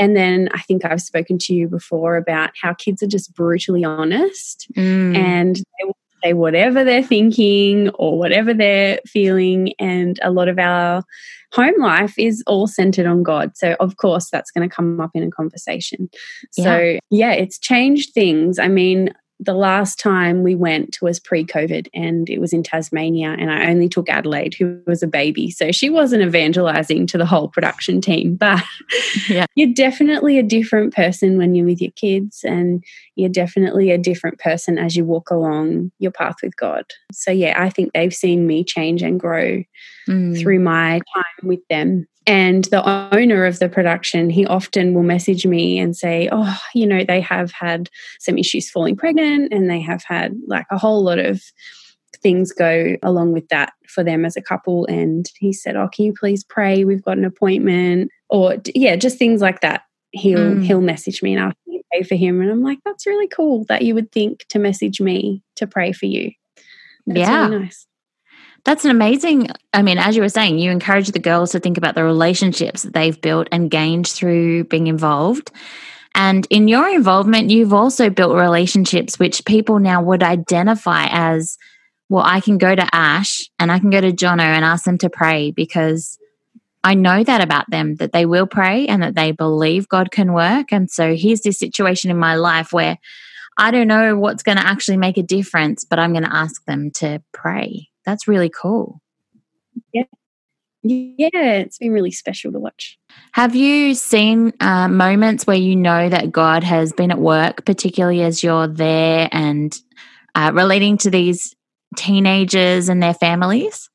and 0.01 0.17
then 0.17 0.50
I 0.51 0.62
think 0.62 0.84
I've 0.84 1.00
spoken 1.00 1.38
to 1.38 1.53
you 1.53 1.67
before 1.67 2.17
about 2.17 2.50
how 2.60 2.74
kids 2.74 3.03
are 3.03 3.08
just 3.08 3.36
brutally 3.36 3.84
honest 3.86 4.65
mm. 4.75 5.15
and 5.15 5.58
they 5.58 5.86
will 5.86 5.98
say 6.24 6.34
whatever 6.34 6.84
they're 6.84 7.03
thinking 7.03 7.89
or 7.89 8.17
whatever 8.17 8.51
they're 8.51 9.00
feeling. 9.05 9.74
And 9.77 10.20
a 10.24 10.31
lot 10.31 10.48
of 10.48 10.58
our 10.58 11.03
home 11.53 11.79
life 11.79 12.17
is 12.17 12.43
all 12.48 12.65
centered 12.65 13.05
on 13.05 13.22
God. 13.22 13.55
So, 13.55 13.75
of 13.79 13.98
course, 13.98 14.31
that's 14.31 14.50
going 14.50 14.67
to 14.67 14.75
come 14.75 15.00
up 15.00 15.12
in 15.13 15.22
a 15.22 15.29
conversation. 15.29 16.10
Yeah. 16.58 16.63
So, 16.63 17.00
yeah, 17.12 17.34
it's 17.34 17.60
changed 17.60 18.15
things. 18.15 18.58
I 18.58 18.70
mean, 18.70 19.13
the 19.43 19.55
last 19.55 20.00
time 20.00 20.43
we 20.43 20.53
went 20.53 21.00
was 21.01 21.19
pre 21.19 21.43
COVID 21.43 21.88
and 21.95 22.29
it 22.29 22.39
was 22.39 22.53
in 22.53 22.62
Tasmania, 22.62 23.36
and 23.38 23.51
I 23.51 23.71
only 23.71 23.89
took 23.89 24.07
Adelaide, 24.07 24.53
who 24.53 24.79
was 24.86 25.01
a 25.01 25.07
baby. 25.07 25.50
So 25.50 25.71
she 25.71 25.89
wasn't 25.89 26.21
evangelizing 26.21 27.07
to 27.07 27.17
the 27.17 27.25
whole 27.25 27.48
production 27.48 28.01
team, 28.01 28.36
but 28.39 28.63
yeah. 29.27 29.45
you're 29.55 29.74
definitely 29.74 30.38
a 30.38 30.43
different 30.43 30.93
person 30.93 31.38
when 31.38 31.55
you're 31.55 31.65
with 31.65 31.81
your 31.81 31.91
kids, 31.91 32.43
and 32.43 32.83
you're 33.15 33.29
definitely 33.29 33.89
a 33.89 33.98
different 33.98 34.38
person 34.39 34.77
as 34.77 34.95
you 34.95 35.03
walk 35.03 35.31
along 35.31 35.91
your 35.98 36.12
path 36.12 36.36
with 36.43 36.55
God. 36.55 36.86
So, 37.12 37.31
yeah, 37.31 37.62
I 37.62 37.71
think 37.71 37.93
they've 37.93 38.13
seen 38.13 38.45
me 38.45 38.63
change 38.63 39.01
and 39.01 39.19
grow 39.19 39.63
mm. 40.08 40.39
through 40.39 40.60
my 40.60 41.00
time 41.13 41.48
with 41.48 41.62
them. 41.70 42.08
And 42.27 42.65
the 42.65 42.88
owner 43.15 43.46
of 43.46 43.60
the 43.60 43.70
production 43.70 44.29
he 44.29 44.46
often 44.46 44.93
will 44.93 45.03
message 45.03 45.46
me 45.46 45.79
and 45.79 45.96
say 45.96 46.29
oh 46.31 46.55
you 46.75 46.86
know 46.86 47.03
they 47.03 47.20
have 47.20 47.51
had 47.51 47.89
some 48.20 48.38
issues 48.38 48.70
falling 48.70 48.96
pregnant 48.96 49.51
and 49.51 49.70
they 49.70 49.81
have 49.81 50.03
had 50.03 50.36
like 50.48 50.67
a 50.70 50.77
whole 50.77 51.03
lot 51.03 51.17
of 51.17 51.41
things 52.22 52.51
go 52.51 52.96
along 53.01 53.31
with 53.31 53.48
that 53.48 53.74
for 53.88 54.03
them 54.03 54.25
as 54.25 54.38
a 54.38 54.41
couple. 54.41 54.86
And 54.86 55.25
he 55.39 55.51
said 55.51 55.75
oh 55.75 55.89
can 55.91 56.05
you 56.05 56.13
please 56.13 56.43
pray? 56.43 56.84
We've 56.84 57.03
got 57.03 57.17
an 57.17 57.25
appointment. 57.25 58.12
Or 58.29 58.58
yeah 58.75 58.96
just 58.96 59.17
things 59.17 59.41
like 59.41 59.62
that. 59.62 59.84
He'll 60.12 60.38
mm. 60.38 60.63
he'll 60.63 60.81
message 60.81 61.24
me 61.24 61.34
and 61.34 61.41
ask 61.41 61.58
me 61.65 61.79
to 61.79 61.84
pray 61.91 62.03
for 62.03 62.15
him. 62.15 62.39
And 62.39 62.51
i'm 62.51 62.62
like 62.62 62.79
that's 62.86 63.08
really 63.08 63.27
cool 63.29 63.65
that 63.65 63.81
you 63.81 63.96
would 63.96 64.12
think 64.12 64.46
to 64.50 64.60
message 64.60 65.01
me 65.01 65.43
to 65.55 65.65
pray 65.65 65.91
for 65.91 66.05
you. 66.05 66.31
That's 67.08 67.20
yeah. 67.20 67.48
really 67.48 67.63
nice 67.63 67.88
that's 68.63 68.86
an 68.86 68.91
amazing. 68.91 69.48
I 69.74 69.82
mean, 69.82 69.98
as 69.98 70.15
you 70.15 70.22
were 70.22 70.30
saying, 70.30 70.60
you 70.60 70.72
encourage 70.72 71.10
the 71.10 71.20
girls 71.20 71.51
to 71.51 71.60
think 71.60 71.77
about 71.77 71.96
the 71.96 72.03
relationships 72.03 72.84
that 72.84 72.94
they've 72.94 73.20
built 73.20 73.48
and 73.51 73.72
gained 73.72 74.08
through 74.08 74.65
being 74.65 74.88
involved. 74.88 75.51
And 76.13 76.46
in 76.50 76.68
your 76.68 76.89
involvement, 76.89 77.50
you've 77.50 77.74
also 77.74 78.10
built 78.10 78.36
relationships 78.36 79.18
which 79.18 79.46
people 79.46 79.80
now 79.80 80.01
would 80.03 80.24
identify 80.24 81.08
as 81.10 81.58
well, 82.10 82.25
I 82.25 82.41
can 82.41 82.58
go 82.58 82.75
to 82.75 82.88
Ash 82.94 83.50
and 83.58 83.72
I 83.72 83.80
can 83.80 83.89
go 83.89 84.01
to 84.01 84.12
Jono 84.12 84.41
and 84.41 84.65
ask 84.65 84.84
them 84.84 84.98
to 84.98 85.10
pray 85.10 85.51
because 85.51 86.20
I 86.84 86.94
know 86.94 87.24
that 87.24 87.39
about 87.39 87.70
them, 87.70 87.96
that 87.96 88.12
they 88.12 88.25
will 88.25 88.48
pray 88.48 88.86
and 88.88 89.01
that 89.01 89.15
they 89.15 89.32
believe 89.32 89.88
God 89.88 90.12
can 90.12 90.34
work. 90.34 90.74
And 90.74 90.91
so 90.91 91.15
here's 91.15 91.39
this 91.41 91.58
situation 91.58 92.12
in 92.12 92.18
my 92.18 92.36
life 92.36 92.74
where 92.74 92.98
I 93.58 93.72
don't 93.72 93.88
know 93.88 94.18
what's 94.18 94.44
going 94.44 94.58
to 94.58 94.68
actually 94.68 94.98
make 94.98 95.18
a 95.18 95.24
difference, 95.24 95.86
but 95.86 96.00
I'm 96.00 96.12
going 96.12 96.25
to 96.25 96.36
ask 96.36 96.65
them 96.65 96.91
to 96.96 97.24
pray 97.32 97.90
that's 98.05 98.27
really 98.27 98.50
cool. 98.50 99.01
Yeah. 99.93 100.03
Yeah, 100.84 101.29
it's 101.34 101.77
been 101.77 101.91
really 101.91 102.12
special 102.12 102.51
to 102.51 102.60
watch. 102.60 102.98
Have 103.34 103.55
you 103.55 103.93
seen 103.93 104.51
uh, 104.60 104.88
moments 104.88 105.46
where 105.46 105.58
you 105.58 105.75
know 105.75 106.10
that 106.10 106.31
God 106.31 106.63
has 106.63 106.91
been 106.91 107.12
at 107.12 107.20
work, 107.20 107.65
particularly 107.65 108.24
as 108.24 108.41
you're 108.41 108.67
there 108.67 109.29
and 109.31 109.77
uh, 110.34 110.51
relating 110.53 110.98
to 111.00 111.12
these 111.12 111.55
teenagers 111.96 112.89
and 112.89 113.01
their 113.01 113.13
families? 113.13 113.89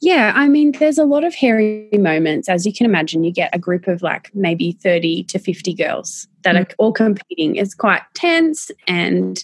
Yeah, 0.00 0.32
I 0.34 0.48
mean, 0.48 0.72
there's 0.72 0.98
a 0.98 1.04
lot 1.04 1.24
of 1.24 1.34
hairy 1.34 1.88
moments. 1.92 2.48
As 2.48 2.66
you 2.66 2.72
can 2.72 2.84
imagine, 2.84 3.24
you 3.24 3.32
get 3.32 3.54
a 3.54 3.58
group 3.58 3.86
of 3.86 4.02
like 4.02 4.30
maybe 4.34 4.72
30 4.72 5.24
to 5.24 5.38
50 5.38 5.74
girls 5.74 6.26
that 6.48 6.68
mm. 6.68 6.72
are 6.72 6.74
all 6.78 6.92
competing. 6.92 7.56
It's 7.56 7.74
quite 7.74 8.02
tense, 8.14 8.70
and 8.86 9.42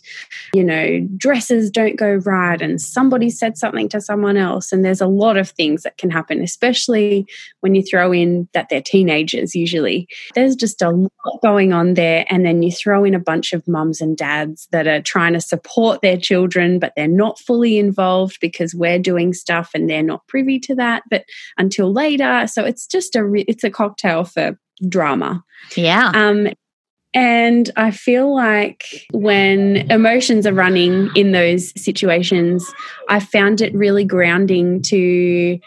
you 0.53 0.65
know, 0.65 1.07
dresses 1.17 1.71
don't 1.71 1.97
go 1.97 2.15
right, 2.15 2.61
and 2.61 2.81
somebody 2.81 3.31
said 3.31 3.57
something 3.59 3.89
to 3.91 4.01
someone 4.01 4.37
else. 4.37 4.73
And 4.73 4.85
there's 4.85 5.01
a 5.01 5.07
lot 5.07 5.37
of 5.37 5.51
things 5.51 5.83
that 5.83 5.99
can 5.99 6.11
happen, 6.11 6.41
especially 6.43 7.27
when 7.61 7.75
you 7.75 7.83
throw 7.83 8.13
in 8.13 8.49
that 8.55 8.69
they're 8.69 8.83
teenagers, 8.83 9.55
usually. 9.55 10.09
There's 10.35 10.57
just 10.57 10.83
a 10.83 10.91
lot 10.91 11.43
going 11.43 11.73
on 11.73 11.95
there. 11.95 12.25
And 12.29 12.45
then 12.45 12.63
you 12.63 12.73
throw 12.73 13.05
in 13.05 13.15
a 13.15 13.19
bunch 13.19 13.53
of 13.53 13.67
mums 13.69 14.01
and 14.01 14.17
dads 14.17 14.69
that 14.73 14.87
are 14.87 15.03
trying 15.03 15.33
to 15.35 15.41
support 15.41 16.03
their 16.03 16.17
children, 16.17 16.79
but 16.79 16.93
they're 16.97 17.09
not 17.09 17.39
fully 17.39 17.79
involved 17.79 18.39
because 18.41 18.75
we're 18.75 18.99
doing 18.99 19.33
stuff 19.33 19.71
and 19.75 19.89
they're 19.89 20.03
not 20.03 20.27
privy 20.27 20.59
to 20.61 20.75
that, 20.75 21.03
but 21.11 21.25
until 21.59 21.93
later. 21.93 22.47
So 22.47 22.65
it's 22.65 22.87
just 22.87 23.15
a 23.17 23.31
it's 23.49 23.65
a 23.65 23.71
cocktail 23.71 24.25
for 24.25 24.59
drama. 24.89 25.45
Yeah. 25.77 26.11
Um, 26.15 26.49
and 27.15 27.71
I 27.77 27.93
feel 27.93 28.35
like 28.35 29.07
when 29.13 29.91
emotions 29.91 30.47
are 30.47 30.53
running 30.53 31.11
in 31.15 31.31
those 31.31 31.73
situations, 31.81 32.69
I 33.09 33.21
found 33.21 33.61
it 33.61 33.73
really 33.75 34.05
grounding 34.05 34.83
to 34.83 35.61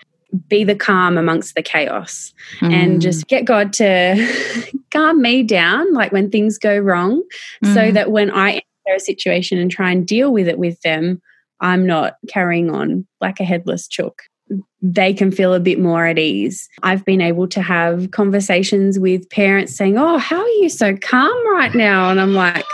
be 0.49 0.65
the 0.65 0.75
calm 0.75 1.17
amongst 1.17 1.55
the 1.55 1.61
chaos 1.61 2.33
mm. 2.59 2.73
and 2.73 3.01
just 3.01 3.27
get 3.27 3.45
God 3.45 3.71
to 3.73 4.71
calm 4.91 5.21
me 5.21 5.41
down, 5.41 5.93
like 5.93 6.11
when 6.11 6.29
things 6.29 6.57
go 6.57 6.77
wrong, 6.77 7.23
mm. 7.63 7.73
so 7.73 7.91
that 7.91 8.11
when 8.11 8.29
I 8.29 8.51
enter 8.51 8.95
a 8.97 8.99
situation 8.99 9.57
and 9.57 9.71
try 9.71 9.91
and 9.91 10.05
deal 10.05 10.33
with 10.33 10.49
it 10.49 10.59
with 10.59 10.81
them, 10.81 11.21
I'm 11.61 11.87
not 11.87 12.17
carrying 12.27 12.69
on 12.69 13.07
like 13.21 13.39
a 13.39 13.45
headless 13.45 13.87
chook 13.87 14.23
they 14.81 15.13
can 15.13 15.31
feel 15.31 15.53
a 15.53 15.59
bit 15.59 15.79
more 15.79 16.05
at 16.05 16.19
ease. 16.19 16.69
I've 16.83 17.03
been 17.03 17.21
able 17.21 17.47
to 17.49 17.61
have 17.61 18.11
conversations 18.11 18.99
with 18.99 19.29
parents 19.29 19.75
saying, 19.75 19.97
Oh, 19.97 20.17
how 20.17 20.39
are 20.39 20.47
you 20.47 20.69
so 20.69 20.95
calm 20.95 21.53
right 21.53 21.73
now? 21.73 22.09
And 22.09 22.21
I'm 22.21 22.33
like, 22.33 22.65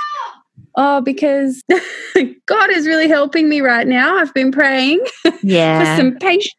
Oh, 0.76 1.02
because 1.02 1.64
God 2.46 2.72
is 2.72 2.88
really 2.88 3.08
helping 3.08 3.48
me 3.48 3.62
right 3.62 3.88
now. 3.88 4.18
I've 4.18 4.34
been 4.34 4.52
praying 4.52 5.06
yeah. 5.44 5.80
for 5.80 6.02
some 6.02 6.18
patience. 6.18 6.54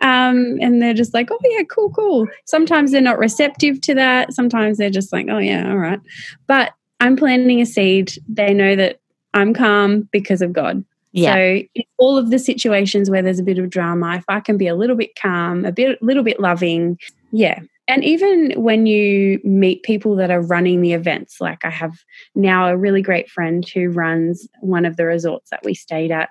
Um, 0.00 0.58
and 0.60 0.82
they're 0.82 0.94
just 0.94 1.14
like, 1.14 1.28
oh, 1.30 1.38
yeah, 1.44 1.62
cool, 1.70 1.90
cool. 1.90 2.26
Sometimes 2.46 2.90
they're 2.90 3.00
not 3.00 3.18
receptive 3.18 3.80
to 3.82 3.94
that. 3.94 4.32
Sometimes 4.32 4.76
they're 4.76 4.90
just 4.90 5.12
like, 5.12 5.26
oh, 5.30 5.38
yeah, 5.38 5.70
all 5.70 5.78
right. 5.78 6.00
But 6.48 6.72
I'm 6.98 7.16
planting 7.16 7.60
a 7.60 7.66
seed. 7.66 8.12
They 8.28 8.52
know 8.52 8.74
that 8.74 8.98
I'm 9.34 9.54
calm 9.54 10.08
because 10.10 10.42
of 10.42 10.52
God. 10.52 10.84
Yeah. 11.12 11.34
So 11.34 11.62
all 11.96 12.16
of 12.16 12.30
the 12.30 12.38
situations 12.38 13.10
where 13.10 13.22
there's 13.22 13.38
a 13.38 13.44
bit 13.44 13.58
of 13.58 13.70
drama, 13.70 14.16
if 14.16 14.24
I 14.28 14.40
can 14.40 14.58
be 14.58 14.66
a 14.66 14.74
little 14.74 14.96
bit 14.96 15.10
calm, 15.20 15.64
a 15.64 15.72
bit 15.72 16.02
little 16.02 16.22
bit 16.22 16.40
loving, 16.40 16.98
yeah. 17.32 17.60
And 17.88 18.04
even 18.04 18.52
when 18.56 18.84
you 18.84 19.40
meet 19.44 19.82
people 19.82 20.14
that 20.16 20.30
are 20.30 20.42
running 20.42 20.82
the 20.82 20.92
events, 20.92 21.40
like 21.40 21.64
I 21.64 21.70
have 21.70 21.94
now 22.34 22.68
a 22.68 22.76
really 22.76 23.00
great 23.00 23.30
friend 23.30 23.66
who 23.66 23.88
runs 23.88 24.46
one 24.60 24.84
of 24.84 24.96
the 24.96 25.06
resorts 25.06 25.48
that 25.50 25.64
we 25.64 25.72
stayed 25.72 26.10
at 26.10 26.28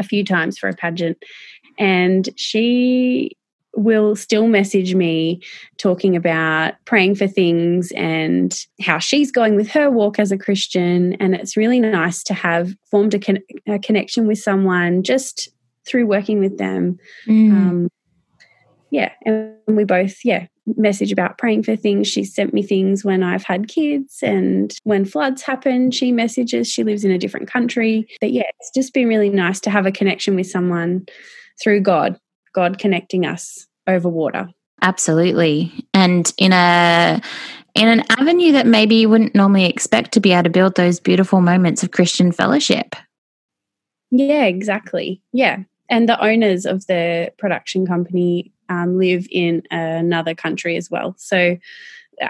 a 0.00 0.02
few 0.02 0.24
times 0.24 0.58
for 0.58 0.68
a 0.68 0.74
pageant. 0.74 1.22
And 1.78 2.28
she 2.36 3.36
will 3.78 4.16
still 4.16 4.48
message 4.48 4.94
me 4.94 5.40
talking 5.76 6.16
about 6.16 6.74
praying 6.84 7.14
for 7.14 7.26
things 7.26 7.92
and 7.92 8.64
how 8.80 8.98
she's 8.98 9.30
going 9.30 9.54
with 9.54 9.68
her 9.70 9.90
walk 9.90 10.18
as 10.18 10.32
a 10.32 10.38
Christian. 10.38 11.14
And 11.14 11.34
it's 11.34 11.56
really 11.56 11.80
nice 11.80 12.22
to 12.24 12.34
have 12.34 12.74
formed 12.90 13.14
a, 13.14 13.18
con- 13.18 13.42
a 13.66 13.78
connection 13.78 14.26
with 14.26 14.38
someone 14.38 15.02
just 15.02 15.48
through 15.86 16.06
working 16.06 16.38
with 16.38 16.58
them. 16.58 16.98
Mm. 17.26 17.50
Um, 17.52 17.88
yeah. 18.90 19.12
And 19.24 19.54
we 19.66 19.84
both, 19.84 20.24
yeah, 20.24 20.46
message 20.76 21.12
about 21.12 21.38
praying 21.38 21.62
for 21.62 21.76
things. 21.76 22.08
She 22.08 22.24
sent 22.24 22.52
me 22.52 22.62
things 22.62 23.04
when 23.04 23.22
I've 23.22 23.44
had 23.44 23.68
kids 23.68 24.18
and 24.22 24.74
when 24.84 25.04
floods 25.04 25.42
happen, 25.42 25.90
she 25.90 26.12
messages. 26.12 26.68
She 26.68 26.84
lives 26.84 27.04
in 27.04 27.10
a 27.10 27.18
different 27.18 27.50
country. 27.50 28.06
But 28.20 28.32
yeah, 28.32 28.50
it's 28.58 28.70
just 28.74 28.92
been 28.92 29.08
really 29.08 29.30
nice 29.30 29.60
to 29.60 29.70
have 29.70 29.86
a 29.86 29.92
connection 29.92 30.36
with 30.36 30.50
someone 30.50 31.06
through 31.62 31.80
God, 31.80 32.18
God 32.52 32.78
connecting 32.78 33.26
us 33.26 33.66
over 33.86 34.08
water. 34.08 34.48
Absolutely. 34.82 35.72
And 35.92 36.32
in 36.38 36.52
a 36.52 37.20
in 37.74 37.88
an 37.88 38.04
avenue 38.10 38.52
that 38.52 38.66
maybe 38.66 38.96
you 38.96 39.08
wouldn't 39.08 39.34
normally 39.34 39.66
expect 39.66 40.12
to 40.12 40.20
be 40.20 40.32
able 40.32 40.44
to 40.44 40.50
build 40.50 40.74
those 40.76 41.00
beautiful 41.00 41.40
moments 41.40 41.82
of 41.82 41.90
Christian 41.90 42.32
fellowship. 42.32 42.96
Yeah, 44.10 44.44
exactly. 44.44 45.22
Yeah. 45.32 45.58
And 45.90 46.08
the 46.08 46.20
owners 46.20 46.66
of 46.66 46.86
the 46.86 47.32
production 47.38 47.86
company 47.86 48.52
um, 48.68 48.98
live 48.98 49.26
in 49.30 49.62
another 49.70 50.34
country 50.34 50.76
as 50.76 50.90
well. 50.90 51.14
So 51.18 51.56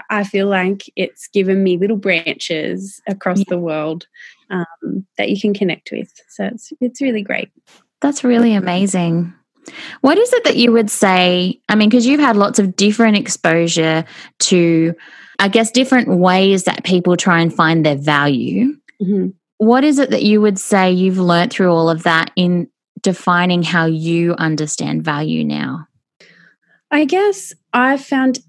I 0.09 0.23
feel 0.23 0.47
like 0.47 0.83
it's 0.95 1.27
given 1.27 1.63
me 1.63 1.77
little 1.77 1.97
branches 1.97 3.01
across 3.07 3.39
yeah. 3.39 3.45
the 3.49 3.57
world 3.57 4.07
um, 4.49 5.05
that 5.17 5.29
you 5.29 5.39
can 5.39 5.53
connect 5.53 5.91
with. 5.91 6.11
So 6.29 6.45
it's 6.45 6.71
it's 6.79 7.01
really 7.01 7.21
great. 7.21 7.49
That's 8.01 8.23
really 8.23 8.53
amazing. 8.53 9.33
What 10.01 10.17
is 10.17 10.31
it 10.33 10.43
that 10.45 10.55
you 10.55 10.71
would 10.71 10.89
say? 10.89 11.59
I 11.69 11.75
mean, 11.75 11.89
because 11.89 12.05
you've 12.05 12.19
had 12.19 12.37
lots 12.37 12.59
of 12.59 12.75
different 12.75 13.17
exposure 13.17 14.05
to, 14.39 14.95
I 15.39 15.47
guess, 15.47 15.71
different 15.71 16.09
ways 16.09 16.63
that 16.63 16.83
people 16.83 17.17
try 17.17 17.41
and 17.41 17.53
find 17.53 17.85
their 17.85 17.95
value. 17.95 18.75
Mm-hmm. 19.01 19.29
What 19.57 19.83
is 19.83 19.99
it 19.99 20.09
that 20.11 20.23
you 20.23 20.41
would 20.41 20.57
say 20.57 20.91
you've 20.91 21.19
learned 21.19 21.51
through 21.51 21.71
all 21.71 21.89
of 21.89 22.03
that 22.03 22.31
in 22.35 22.69
defining 23.01 23.63
how 23.63 23.85
you 23.85 24.33
understand 24.35 25.03
value 25.03 25.43
now? 25.43 25.87
I 26.91 27.05
guess 27.05 27.53
I've 27.73 28.03
found 28.03 28.39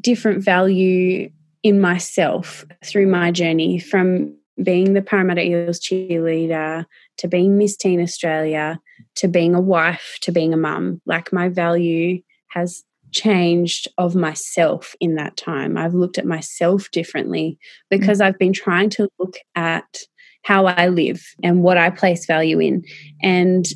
different 0.00 0.42
value 0.42 1.30
in 1.62 1.80
myself 1.80 2.64
through 2.84 3.06
my 3.06 3.30
journey 3.30 3.78
from 3.78 4.34
being 4.62 4.94
the 4.94 5.02
Parramatta 5.02 5.42
Eels 5.42 5.80
cheerleader 5.80 6.86
to 7.18 7.28
being 7.28 7.58
Miss 7.58 7.76
Teen 7.76 8.00
Australia 8.00 8.80
to 9.16 9.28
being 9.28 9.54
a 9.54 9.60
wife 9.60 10.18
to 10.22 10.32
being 10.32 10.52
a 10.52 10.58
mum. 10.58 11.00
Like 11.06 11.32
my 11.32 11.48
value 11.48 12.20
has 12.48 12.82
changed 13.12 13.88
of 13.98 14.14
myself 14.14 14.94
in 15.00 15.16
that 15.16 15.36
time. 15.36 15.76
I've 15.76 15.94
looked 15.94 16.18
at 16.18 16.26
myself 16.26 16.90
differently 16.92 17.58
because. 17.88 18.20
I've 18.20 18.38
been 18.38 18.52
trying 18.52 18.90
to 18.90 19.08
look 19.18 19.36
at 19.54 20.02
how 20.42 20.66
I 20.66 20.88
live 20.88 21.22
and 21.42 21.62
what 21.62 21.78
I 21.78 21.90
place 21.90 22.26
value 22.26 22.60
in. 22.60 22.84
And 23.22 23.66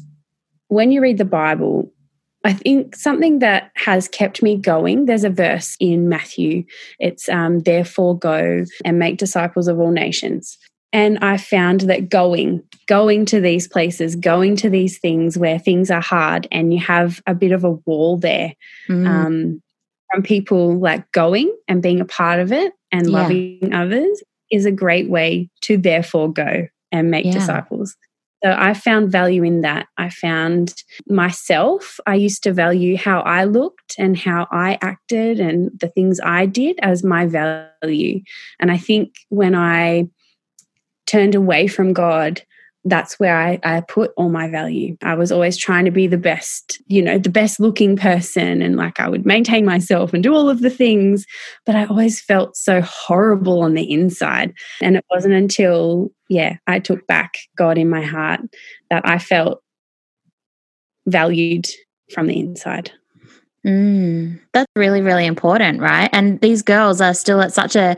when 0.69 0.91
you 0.91 1.01
read 1.01 1.19
the 1.19 1.25
Bible, 1.25 1.93
I 2.45 2.53
think 2.53 2.95
something 2.95 3.39
that 3.39 3.71
has 3.75 4.07
kept 4.09 4.43
me 4.43 4.57
going, 4.57 5.07
there's 5.07 5.25
a 5.25 5.31
verse 5.31 5.77
in 5.81 6.09
Matthew. 6.09 6.65
It's 6.99 7.29
um, 7.29 7.61
therefore 7.61 8.19
go 8.19 8.65
and 8.85 8.99
make 8.99 9.17
disciples 9.17 9.67
of 9.67 9.79
all 9.79 9.91
nations. 9.91 10.59
And 10.95 11.19
I 11.23 11.39
found 11.39 11.81
that 11.83 12.09
going, 12.09 12.63
going 12.87 13.27
to 13.27 13.41
these 13.41 13.67
places, 13.67 14.15
going 14.15 14.55
to 14.57 14.71
these 14.71 15.01
things 15.01 15.37
where 15.37 15.59
things 15.59 15.91
are 15.91 16.01
hard 16.01 16.47
and 16.53 16.73
you 16.73 16.79
have 16.79 17.21
a 17.27 17.35
bit 17.35 17.51
of 17.51 17.65
a 17.65 17.73
wall 17.73 18.17
there 18.17 18.55
mm. 18.89 19.05
um, 19.05 19.61
from 20.13 20.23
people 20.23 20.79
like 20.79 21.11
going 21.11 21.53
and 21.67 21.83
being 21.83 22.01
a 22.01 22.05
part 22.05 22.39
of 22.39 22.53
it 22.53 22.73
and 22.93 23.11
yeah. 23.11 23.13
loving 23.13 23.75
others 23.75 24.23
is 24.53 24.67
a 24.67 24.71
great 24.71 25.11
way 25.11 25.51
to 25.63 25.77
therefore 25.77 26.33
go 26.33 26.69
and 26.93 27.11
make 27.11 27.25
yeah. 27.25 27.33
disciples. 27.33 27.97
So 28.45 28.55
I 28.57 28.75
found 28.75 29.11
value 29.11 29.43
in 29.43 29.63
that. 29.63 29.89
I 29.97 30.11
found 30.11 30.75
myself. 31.09 31.99
I 32.07 32.15
used 32.15 32.45
to 32.45 32.53
value 32.53 32.97
how 32.97 33.21
I 33.23 33.45
looked 33.45 33.97
and 33.99 34.17
how 34.17 34.47
I 34.53 34.79
acted 34.81 35.41
and 35.41 35.71
the 35.81 35.89
things 35.89 36.21
I 36.23 36.47
did 36.47 36.79
as 36.83 37.03
my 37.03 37.27
value. 37.27 38.21
And 38.61 38.71
I 38.71 38.77
think 38.77 39.15
when 39.31 39.57
I 39.57 40.09
turned 41.07 41.35
away 41.35 41.67
from 41.67 41.93
God, 41.93 42.43
that's 42.85 43.19
where 43.19 43.37
I, 43.37 43.59
I 43.63 43.81
put 43.81 44.13
all 44.17 44.29
my 44.29 44.49
value. 44.49 44.97
I 45.03 45.15
was 45.15 45.33
always 45.33 45.57
trying 45.57 45.87
to 45.87 45.91
be 45.91 46.07
the 46.07 46.19
best, 46.19 46.83
you 46.87 47.01
know, 47.01 47.19
the 47.19 47.31
best 47.31 47.59
looking 47.59 47.97
person. 47.97 48.61
And 48.61 48.77
like 48.77 49.01
I 49.01 49.09
would 49.09 49.25
maintain 49.25 49.65
myself 49.65 50.13
and 50.13 50.23
do 50.23 50.35
all 50.35 50.51
of 50.51 50.61
the 50.61 50.71
things. 50.71 51.25
But 51.65 51.77
I 51.77 51.87
always 51.87 52.21
felt 52.21 52.57
so 52.57 52.83
horrible 52.83 53.63
on 53.63 53.75
the 53.75 53.91
inside. 53.91 54.53
And 54.83 54.97
it 54.97 55.05
wasn't 55.11 55.35
until, 55.35 56.11
yeah, 56.29 56.59
I 56.67 56.79
took 56.79 57.07
back 57.07 57.39
God 57.57 57.79
in 57.79 57.89
my 57.89 58.03
heart 58.03 58.41
that 58.91 59.09
I 59.09 59.19
felt 59.19 59.63
valued 61.07 61.69
from 62.13 62.27
the 62.27 62.39
inside. 62.39 62.91
Mm, 63.67 64.41
that's 64.53 64.71
really, 64.77 65.01
really 65.01 65.25
important, 65.25 65.81
right? 65.81 66.11
And 66.13 66.39
these 66.43 66.61
girls 66.61 67.01
are 67.01 67.15
still 67.15 67.41
at 67.41 67.55
such 67.55 67.77
a 67.77 67.97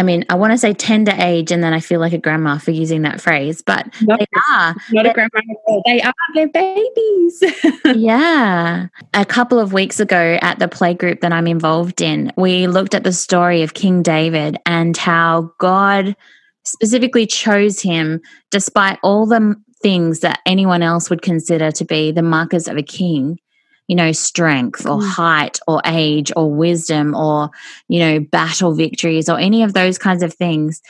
I 0.00 0.02
mean, 0.02 0.24
I 0.30 0.34
want 0.34 0.52
to 0.52 0.56
say 0.56 0.72
tender 0.72 1.12
age, 1.18 1.52
and 1.52 1.62
then 1.62 1.74
I 1.74 1.80
feel 1.80 2.00
like 2.00 2.14
a 2.14 2.18
grandma 2.18 2.56
for 2.56 2.70
using 2.70 3.02
that 3.02 3.20
phrase, 3.20 3.60
but 3.60 3.86
no, 4.00 4.16
they 4.16 4.26
are. 4.50 4.74
Not 4.92 5.04
a 5.04 5.12
grandma. 5.12 5.82
They 5.84 6.00
are. 6.00 6.14
They're 6.34 6.48
babies. 6.48 7.44
yeah. 7.96 8.86
A 9.12 9.26
couple 9.26 9.58
of 9.58 9.74
weeks 9.74 10.00
ago 10.00 10.38
at 10.40 10.58
the 10.58 10.68
play 10.68 10.94
group 10.94 11.20
that 11.20 11.34
I'm 11.34 11.46
involved 11.46 12.00
in, 12.00 12.32
we 12.38 12.66
looked 12.66 12.94
at 12.94 13.04
the 13.04 13.12
story 13.12 13.62
of 13.62 13.74
King 13.74 14.02
David 14.02 14.56
and 14.64 14.96
how 14.96 15.52
God 15.58 16.16
specifically 16.64 17.26
chose 17.26 17.82
him 17.82 18.22
despite 18.50 18.98
all 19.02 19.26
the 19.26 19.54
things 19.82 20.20
that 20.20 20.40
anyone 20.46 20.80
else 20.80 21.10
would 21.10 21.20
consider 21.20 21.70
to 21.72 21.84
be 21.84 22.10
the 22.10 22.22
markers 22.22 22.68
of 22.68 22.78
a 22.78 22.82
king 22.82 23.38
you 23.90 23.96
know, 23.96 24.12
strength 24.12 24.86
or 24.86 25.00
mm. 25.00 25.10
height 25.10 25.58
or 25.66 25.82
age 25.84 26.30
or 26.36 26.48
wisdom 26.48 27.12
or, 27.12 27.50
you 27.88 27.98
know, 27.98 28.20
battle 28.20 28.72
victories 28.72 29.28
or 29.28 29.36
any 29.36 29.64
of 29.64 29.72
those 29.72 29.98
kinds 29.98 30.22
of 30.22 30.32
things. 30.32 30.80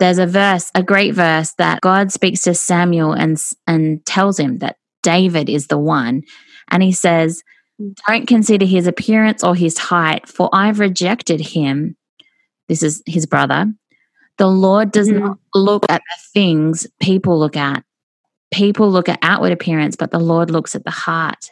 There's 0.00 0.18
a 0.18 0.26
verse, 0.26 0.68
a 0.74 0.82
great 0.82 1.14
verse 1.14 1.52
that 1.58 1.80
God 1.80 2.10
speaks 2.10 2.42
to 2.42 2.52
Samuel 2.52 3.12
and 3.12 3.40
and 3.68 4.04
tells 4.04 4.40
him 4.40 4.58
that 4.58 4.78
David 5.04 5.48
is 5.48 5.68
the 5.68 5.78
one. 5.78 6.24
And 6.72 6.82
he 6.82 6.90
says, 6.90 7.44
mm. 7.80 7.94
Don't 8.08 8.26
consider 8.26 8.66
his 8.66 8.88
appearance 8.88 9.44
or 9.44 9.54
his 9.54 9.78
height, 9.78 10.26
for 10.28 10.50
I've 10.52 10.80
rejected 10.80 11.40
him. 11.40 11.96
This 12.68 12.82
is 12.82 13.00
his 13.06 13.26
brother. 13.26 13.72
The 14.38 14.48
Lord 14.48 14.90
does 14.90 15.08
mm-hmm. 15.08 15.24
not 15.24 15.38
look 15.54 15.86
at 15.88 16.02
the 16.02 16.22
things 16.32 16.88
people 17.00 17.38
look 17.38 17.56
at. 17.56 17.84
People 18.52 18.90
look 18.90 19.08
at 19.08 19.20
outward 19.22 19.52
appearance, 19.52 19.94
but 19.94 20.10
the 20.10 20.18
Lord 20.18 20.50
looks 20.50 20.74
at 20.74 20.82
the 20.82 20.90
heart. 20.90 21.50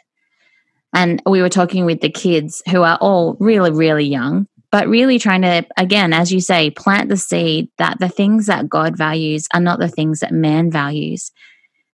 And 0.93 1.21
we 1.25 1.41
were 1.41 1.49
talking 1.49 1.85
with 1.85 2.01
the 2.01 2.09
kids 2.09 2.61
who 2.69 2.83
are 2.83 2.97
all 3.01 3.35
really, 3.39 3.71
really 3.71 4.05
young, 4.05 4.47
but 4.71 4.87
really 4.87 5.19
trying 5.19 5.41
to, 5.41 5.65
again, 5.77 6.13
as 6.13 6.31
you 6.31 6.39
say, 6.39 6.69
plant 6.69 7.09
the 7.09 7.17
seed 7.17 7.69
that 7.77 7.99
the 7.99 8.09
things 8.09 8.45
that 8.45 8.69
God 8.69 8.97
values 8.97 9.47
are 9.53 9.59
not 9.59 9.79
the 9.79 9.87
things 9.87 10.19
that 10.19 10.31
man 10.31 10.69
values. 10.71 11.31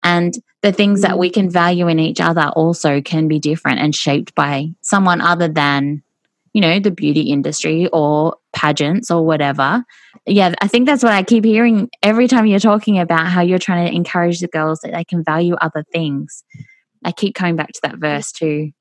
And 0.05 0.35
the 0.63 0.73
things 0.73 1.01
that 1.01 1.19
we 1.19 1.31
mm. 1.31 1.35
can 1.35 1.51
value 1.51 1.89
in 1.89 1.99
each 1.99 2.21
other 2.21 2.49
also 2.55 3.01
can 3.01 3.27
be 3.27 3.39
different 3.39 3.81
and 3.81 3.95
shaped 3.95 4.35
by 4.35 4.69
someone 4.83 5.21
other 5.21 5.49
than, 5.49 6.03
you 6.53 6.61
know, 6.61 6.79
the 6.79 6.91
beauty 6.91 7.23
industry 7.23 7.89
or 7.93 8.37
pageants 8.55 9.11
or 9.11 9.27
whatever. 9.27 9.85
Yeah, 10.27 10.55
I 10.61 10.69
think 10.69 10.87
that's 10.87 11.03
what 11.03 11.13
I 11.13 11.23
keep 11.23 11.45
hearing 11.45 11.91
every 12.03 12.29
time 12.29 12.47
you're 12.47 12.61
talking 12.61 12.99
about 12.99 13.27
how 13.27 13.41
you're 13.41 13.59
trying 13.59 13.89
to 13.89 13.95
encourage 13.95 14.41
the 14.41 14.49
girls 14.49 14.81
that 14.81 14.93
they 14.93 15.05
can 15.05 15.25
value 15.25 15.55
other 15.55 15.85
things. 15.93 16.45
I 17.05 17.13
keep 17.13 17.35
coming 17.35 17.57
back 17.57 17.73
to 17.73 17.81
that 17.83 17.97
verse 17.97 18.31
too. 18.31 18.73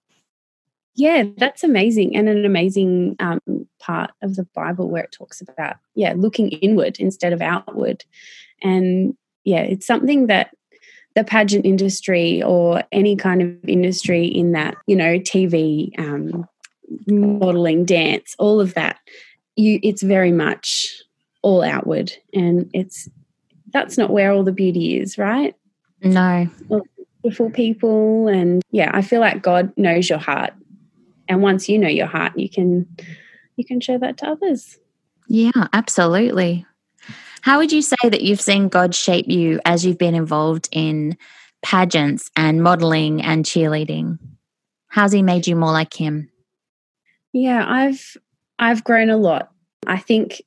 Yeah, 0.96 1.24
that's 1.38 1.64
amazing. 1.64 2.16
And 2.16 2.30
an 2.30 2.46
amazing 2.46 3.16
um, 3.20 3.40
part 3.80 4.12
of 4.22 4.36
the 4.36 4.44
Bible 4.56 4.90
where 4.90 5.04
it 5.04 5.12
talks 5.12 5.42
about, 5.42 5.78
yeah, 5.96 6.14
looking 6.16 6.50
inward 6.50 6.98
instead 7.00 7.34
of 7.34 7.42
outward. 7.42 8.06
And 8.62 9.16
yeah, 9.44 9.62
it's 9.62 9.88
something 9.88 10.28
that 10.28 10.56
the 11.16 11.24
pageant 11.24 11.66
industry 11.66 12.42
or 12.44 12.84
any 12.92 13.16
kind 13.16 13.42
of 13.42 13.70
industry 13.70 14.26
in 14.26 14.52
that, 14.52 14.76
you 14.88 14.96
know, 14.96 15.20
TV, 15.20 15.98
um, 16.00 16.48
modeling, 17.08 17.86
dance, 17.86 18.36
all 18.38 18.60
of 18.60 18.74
that, 18.76 19.00
you 19.56 19.80
it's 19.84 20.04
very 20.04 20.32
much 20.32 21.02
all 21.42 21.64
outward. 21.64 22.14
And 22.34 22.70
it's 22.74 23.10
that's 23.72 23.98
not 23.98 24.12
where 24.12 24.32
all 24.32 24.44
the 24.44 24.52
beauty 24.52 25.00
is, 25.00 25.18
right? 25.18 25.56
No. 26.04 26.48
Well, 26.68 26.82
beautiful 27.22 27.50
people 27.50 28.28
and 28.28 28.62
yeah, 28.72 28.92
I 28.94 29.02
feel 29.02 29.22
like 29.22 29.42
God 29.42 29.72
knows 29.78 30.10
your 30.10 30.20
heart 30.20 30.54
and 31.28 31.42
once 31.42 31.70
you 31.70 31.78
know 31.80 31.88
your 31.88 32.08
heart 32.08 32.38
you 32.38 32.50
can 32.50 32.88
you 33.56 33.66
can 33.66 33.80
show 33.80 33.98
that 33.98 34.18
to 34.18 34.28
others. 34.28 34.78
Yeah 35.28 35.68
absolutely. 35.74 36.66
How 37.42 37.58
would 37.58 37.72
you 37.72 37.82
say 37.82 37.98
that 38.04 38.22
you've 38.22 38.42
seen 38.42 38.70
god 38.70 38.96
shape 38.96 39.28
you 39.28 39.60
as 39.66 39.86
you've 39.86 39.98
been 39.98 40.16
involved 40.16 40.70
in 40.72 41.18
pageants 41.64 42.30
and 42.36 42.64
modeling 42.64 43.22
and 43.22 43.46
cheerleading? 43.46 44.20
How's 44.88 45.12
he 45.12 45.22
made 45.22 45.48
you 45.48 45.56
more 45.56 45.72
like 45.72 45.94
him? 45.94 46.30
Yeah 47.32 47.66
i've 47.68 48.18
i've 48.60 48.84
grown 48.84 49.10
a 49.10 49.18
lot. 49.18 49.50
I 49.88 49.98
think 49.98 50.42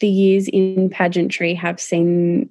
the 0.00 0.08
years 0.08 0.48
in 0.48 0.88
pageantry 0.90 1.54
have 1.54 1.78
seen 1.78 2.50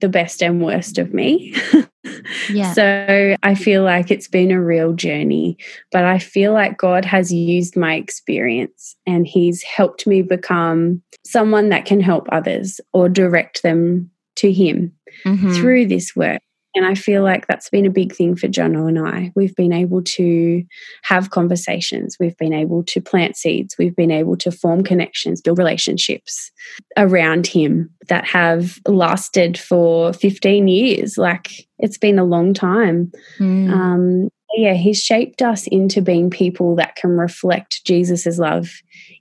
the 0.00 0.08
best 0.08 0.42
and 0.42 0.62
worst 0.62 0.98
of 0.98 1.12
me. 1.12 1.54
yeah. 2.50 2.72
So 2.72 3.36
I 3.42 3.54
feel 3.54 3.82
like 3.82 4.10
it's 4.10 4.28
been 4.28 4.50
a 4.50 4.62
real 4.62 4.92
journey, 4.92 5.56
but 5.90 6.04
I 6.04 6.18
feel 6.18 6.52
like 6.52 6.78
God 6.78 7.04
has 7.04 7.32
used 7.32 7.76
my 7.76 7.94
experience 7.94 8.96
and 9.06 9.26
He's 9.26 9.62
helped 9.62 10.06
me 10.06 10.22
become 10.22 11.02
someone 11.24 11.68
that 11.70 11.84
can 11.84 12.00
help 12.00 12.28
others 12.30 12.80
or 12.92 13.08
direct 13.08 13.62
them 13.62 14.10
to 14.36 14.52
Him 14.52 14.92
mm-hmm. 15.24 15.52
through 15.54 15.86
this 15.86 16.14
work. 16.14 16.40
And 16.74 16.86
I 16.86 16.94
feel 16.94 17.22
like 17.22 17.46
that's 17.46 17.68
been 17.68 17.84
a 17.84 17.90
big 17.90 18.14
thing 18.14 18.34
for 18.34 18.48
Jono 18.48 18.88
and 18.88 18.98
I. 18.98 19.30
We've 19.34 19.54
been 19.54 19.72
able 19.72 20.02
to 20.02 20.64
have 21.02 21.30
conversations, 21.30 22.16
we've 22.18 22.36
been 22.36 22.52
able 22.52 22.82
to 22.84 23.00
plant 23.00 23.36
seeds, 23.36 23.76
we've 23.78 23.96
been 23.96 24.10
able 24.10 24.36
to 24.38 24.50
form 24.50 24.82
connections, 24.82 25.40
build 25.40 25.58
relationships 25.58 26.50
around 26.96 27.46
him 27.46 27.90
that 28.08 28.24
have 28.24 28.78
lasted 28.86 29.58
for 29.58 30.12
15 30.14 30.68
years. 30.68 31.18
Like 31.18 31.66
it's 31.78 31.98
been 31.98 32.18
a 32.18 32.24
long 32.24 32.54
time. 32.54 33.12
Mm. 33.38 33.70
Um, 33.70 34.28
yeah, 34.54 34.74
he's 34.74 35.02
shaped 35.02 35.42
us 35.42 35.66
into 35.66 36.02
being 36.02 36.30
people 36.30 36.76
that 36.76 36.96
can 36.96 37.10
reflect 37.10 37.84
Jesus's 37.84 38.38
love 38.38 38.70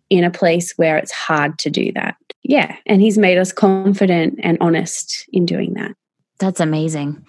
in 0.10 0.24
a 0.24 0.32
place 0.32 0.74
where 0.76 0.98
it's 0.98 1.12
hard 1.12 1.58
to 1.60 1.70
do 1.70 1.92
that. 1.94 2.16
Yeah. 2.44 2.76
And 2.86 3.02
he's 3.02 3.18
made 3.18 3.38
us 3.38 3.54
confident 3.54 4.40
and 4.44 4.58
honest 4.60 5.26
in 5.32 5.46
doing 5.46 5.74
that. 5.76 5.92
That's 6.42 6.60
amazing. 6.60 7.24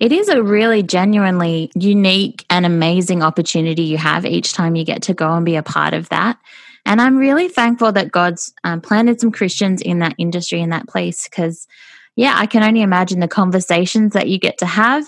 It 0.00 0.10
is 0.12 0.28
a 0.28 0.42
really 0.42 0.82
genuinely 0.82 1.70
unique 1.76 2.44
and 2.50 2.66
amazing 2.66 3.22
opportunity 3.22 3.82
you 3.82 3.96
have 3.96 4.26
each 4.26 4.52
time 4.52 4.74
you 4.74 4.84
get 4.84 5.02
to 5.02 5.14
go 5.14 5.32
and 5.32 5.46
be 5.46 5.54
a 5.54 5.62
part 5.62 5.94
of 5.94 6.08
that. 6.08 6.36
And 6.84 7.00
I'm 7.00 7.16
really 7.16 7.48
thankful 7.48 7.92
that 7.92 8.10
God's 8.10 8.52
um, 8.64 8.80
planted 8.80 9.20
some 9.20 9.30
Christians 9.30 9.82
in 9.82 10.00
that 10.00 10.16
industry, 10.18 10.60
in 10.60 10.70
that 10.70 10.88
place, 10.88 11.28
because, 11.28 11.68
yeah, 12.16 12.34
I 12.36 12.46
can 12.46 12.64
only 12.64 12.82
imagine 12.82 13.20
the 13.20 13.28
conversations 13.28 14.14
that 14.14 14.28
you 14.28 14.38
get 14.38 14.58
to 14.58 14.66
have 14.66 15.06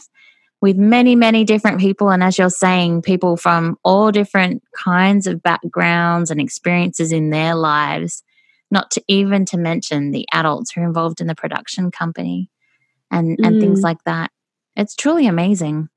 with 0.61 0.77
many, 0.77 1.17
many 1.17 1.45
different 1.45 1.81
people. 1.81 2.11
And 2.11 2.23
as 2.23 2.39
you're 2.39 2.49
saying, 2.49 3.03
people 3.03 3.37
from 3.37 3.77
all 3.85 4.13
different 4.13 4.63
kinds 4.73 5.27
of 5.27 5.43
backgrounds 5.43 6.31
and 6.31 6.41
experiences 6.41 7.11
in 7.11 7.31
their 7.31 7.57
lives, 7.57 8.23
not 8.71 8.93
to 8.93 9.03
even 9.09 9.45
to 9.47 9.59
mention 9.59 10.13
the 10.13 10.27
adults 10.33 10.71
who 10.71 10.81
are 10.81 10.87
involved 10.87 11.21
in 11.21 11.27
the 11.27 11.35
production 11.35 11.91
company 11.91 12.51
and, 13.11 13.39
and 13.43 13.57
mm. 13.57 13.61
things 13.61 13.83
like 13.83 14.03
that. 14.05 14.31
It's 14.77 14.95
truly 14.95 15.27
amazing. 15.27 15.89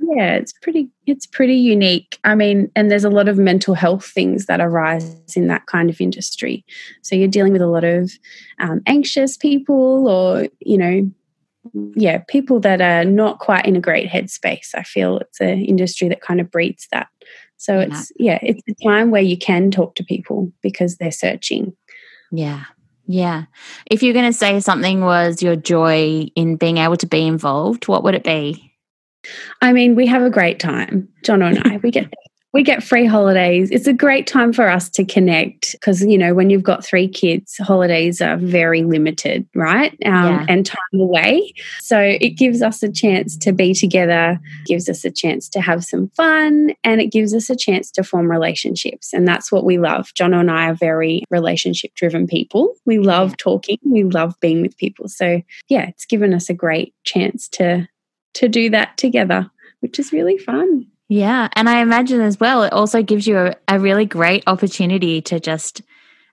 Yeah 0.00 0.34
it's 0.34 0.52
pretty 0.52 0.88
it's 1.06 1.26
pretty 1.26 1.56
unique. 1.56 2.18
I 2.24 2.34
mean 2.34 2.70
and 2.76 2.90
there's 2.90 3.04
a 3.04 3.10
lot 3.10 3.28
of 3.28 3.38
mental 3.38 3.74
health 3.74 4.06
things 4.06 4.46
that 4.46 4.60
arise 4.60 5.16
in 5.34 5.48
that 5.48 5.66
kind 5.66 5.90
of 5.90 6.00
industry. 6.00 6.64
So 7.02 7.16
you're 7.16 7.28
dealing 7.28 7.52
with 7.52 7.62
a 7.62 7.66
lot 7.66 7.84
of 7.84 8.12
um, 8.60 8.82
anxious 8.86 9.36
people 9.36 10.08
or 10.08 10.48
you 10.60 10.78
know 10.78 11.10
yeah 11.96 12.18
people 12.28 12.60
that 12.60 12.80
are 12.80 13.04
not 13.04 13.38
quite 13.40 13.66
in 13.66 13.76
a 13.76 13.80
great 13.80 14.08
headspace. 14.08 14.74
I 14.74 14.82
feel 14.82 15.18
it's 15.18 15.40
an 15.40 15.64
industry 15.64 16.08
that 16.08 16.20
kind 16.20 16.40
of 16.40 16.50
breeds 16.50 16.86
that. 16.92 17.08
So 17.56 17.80
it's 17.80 18.12
yeah 18.16 18.38
it's 18.42 18.62
a 18.68 18.84
time 18.84 19.10
where 19.10 19.22
you 19.22 19.38
can 19.38 19.70
talk 19.70 19.94
to 19.96 20.04
people 20.04 20.52
because 20.62 20.96
they're 20.96 21.10
searching. 21.10 21.74
Yeah 22.30 22.64
yeah 23.06 23.44
if 23.90 24.02
you're 24.02 24.14
going 24.14 24.26
to 24.26 24.32
say 24.32 24.60
something 24.60 25.00
was 25.00 25.42
your 25.42 25.56
joy 25.56 26.26
in 26.34 26.56
being 26.56 26.78
able 26.78 26.96
to 26.96 27.06
be 27.06 27.26
involved 27.26 27.88
what 27.88 28.02
would 28.04 28.14
it 28.14 28.24
be 28.24 28.66
I 29.60 29.72
mean, 29.72 29.94
we 29.94 30.06
have 30.06 30.22
a 30.22 30.30
great 30.30 30.60
time, 30.60 31.08
John 31.24 31.42
and 31.42 31.60
I. 31.64 31.78
We 31.78 31.90
get 31.90 32.12
we 32.56 32.62
get 32.62 32.82
free 32.82 33.04
holidays. 33.04 33.70
It's 33.70 33.86
a 33.86 33.92
great 33.92 34.26
time 34.26 34.50
for 34.50 34.66
us 34.66 34.88
to 34.88 35.04
connect 35.04 35.72
because 35.72 36.02
you 36.02 36.16
know 36.16 36.32
when 36.32 36.48
you've 36.48 36.62
got 36.62 36.82
three 36.82 37.06
kids, 37.06 37.58
holidays 37.58 38.22
are 38.22 38.38
very 38.38 38.82
limited, 38.82 39.46
right? 39.54 39.92
Um, 40.06 40.24
yeah. 40.24 40.46
And 40.48 40.64
time 40.64 40.78
away, 40.94 41.52
so 41.80 42.00
it 42.00 42.30
gives 42.30 42.62
us 42.62 42.82
a 42.82 42.90
chance 42.90 43.36
to 43.36 43.52
be 43.52 43.74
together, 43.74 44.40
gives 44.64 44.88
us 44.88 45.04
a 45.04 45.10
chance 45.10 45.50
to 45.50 45.60
have 45.60 45.84
some 45.84 46.08
fun, 46.16 46.72
and 46.82 46.98
it 46.98 47.12
gives 47.12 47.34
us 47.34 47.50
a 47.50 47.56
chance 47.56 47.90
to 47.90 48.02
form 48.02 48.30
relationships. 48.30 49.12
And 49.12 49.28
that's 49.28 49.52
what 49.52 49.66
we 49.66 49.76
love. 49.76 50.14
John 50.14 50.32
and 50.32 50.50
I 50.50 50.70
are 50.70 50.74
very 50.74 51.24
relationship 51.28 51.94
driven 51.94 52.26
people. 52.26 52.74
We 52.86 52.98
love 52.98 53.36
talking. 53.36 53.76
We 53.84 54.04
love 54.04 54.34
being 54.40 54.62
with 54.62 54.78
people. 54.78 55.08
So 55.08 55.42
yeah, 55.68 55.88
it's 55.88 56.06
given 56.06 56.32
us 56.32 56.48
a 56.48 56.54
great 56.54 56.94
chance 57.04 57.48
to 57.50 57.86
to 58.32 58.48
do 58.48 58.70
that 58.70 58.96
together, 58.96 59.50
which 59.80 59.98
is 59.98 60.10
really 60.10 60.38
fun. 60.38 60.86
Yeah. 61.08 61.48
And 61.54 61.68
I 61.68 61.80
imagine 61.80 62.20
as 62.20 62.40
well, 62.40 62.62
it 62.64 62.72
also 62.72 63.02
gives 63.02 63.26
you 63.26 63.38
a, 63.38 63.54
a 63.68 63.78
really 63.78 64.06
great 64.06 64.42
opportunity 64.46 65.22
to 65.22 65.38
just 65.38 65.82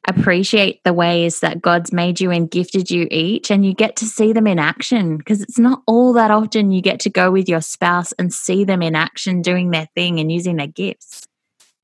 appreciate 0.07 0.83
the 0.83 0.93
ways 0.93 1.39
that 1.39 1.61
God's 1.61 1.93
made 1.93 2.19
you 2.19 2.29
and 2.31 2.51
gifted 2.51 2.91
you 2.91 3.07
each, 3.09 3.49
and 3.49 3.65
you 3.65 3.73
get 3.73 3.95
to 3.97 4.05
see 4.05 4.33
them 4.33 4.47
in 4.47 4.59
action 4.59 5.17
because 5.17 5.41
it's 5.41 5.59
not 5.59 5.81
all 5.87 6.11
that 6.13 6.31
often 6.31 6.71
you 6.71 6.81
get 6.81 6.99
to 7.01 7.09
go 7.09 7.31
with 7.31 7.47
your 7.47 7.61
spouse 7.61 8.11
and 8.13 8.33
see 8.33 8.65
them 8.65 8.81
in 8.81 8.95
action 8.95 9.41
doing 9.41 9.71
their 9.71 9.87
thing 9.95 10.19
and 10.19 10.31
using 10.31 10.57
their 10.57 10.67
gifts. 10.67 11.25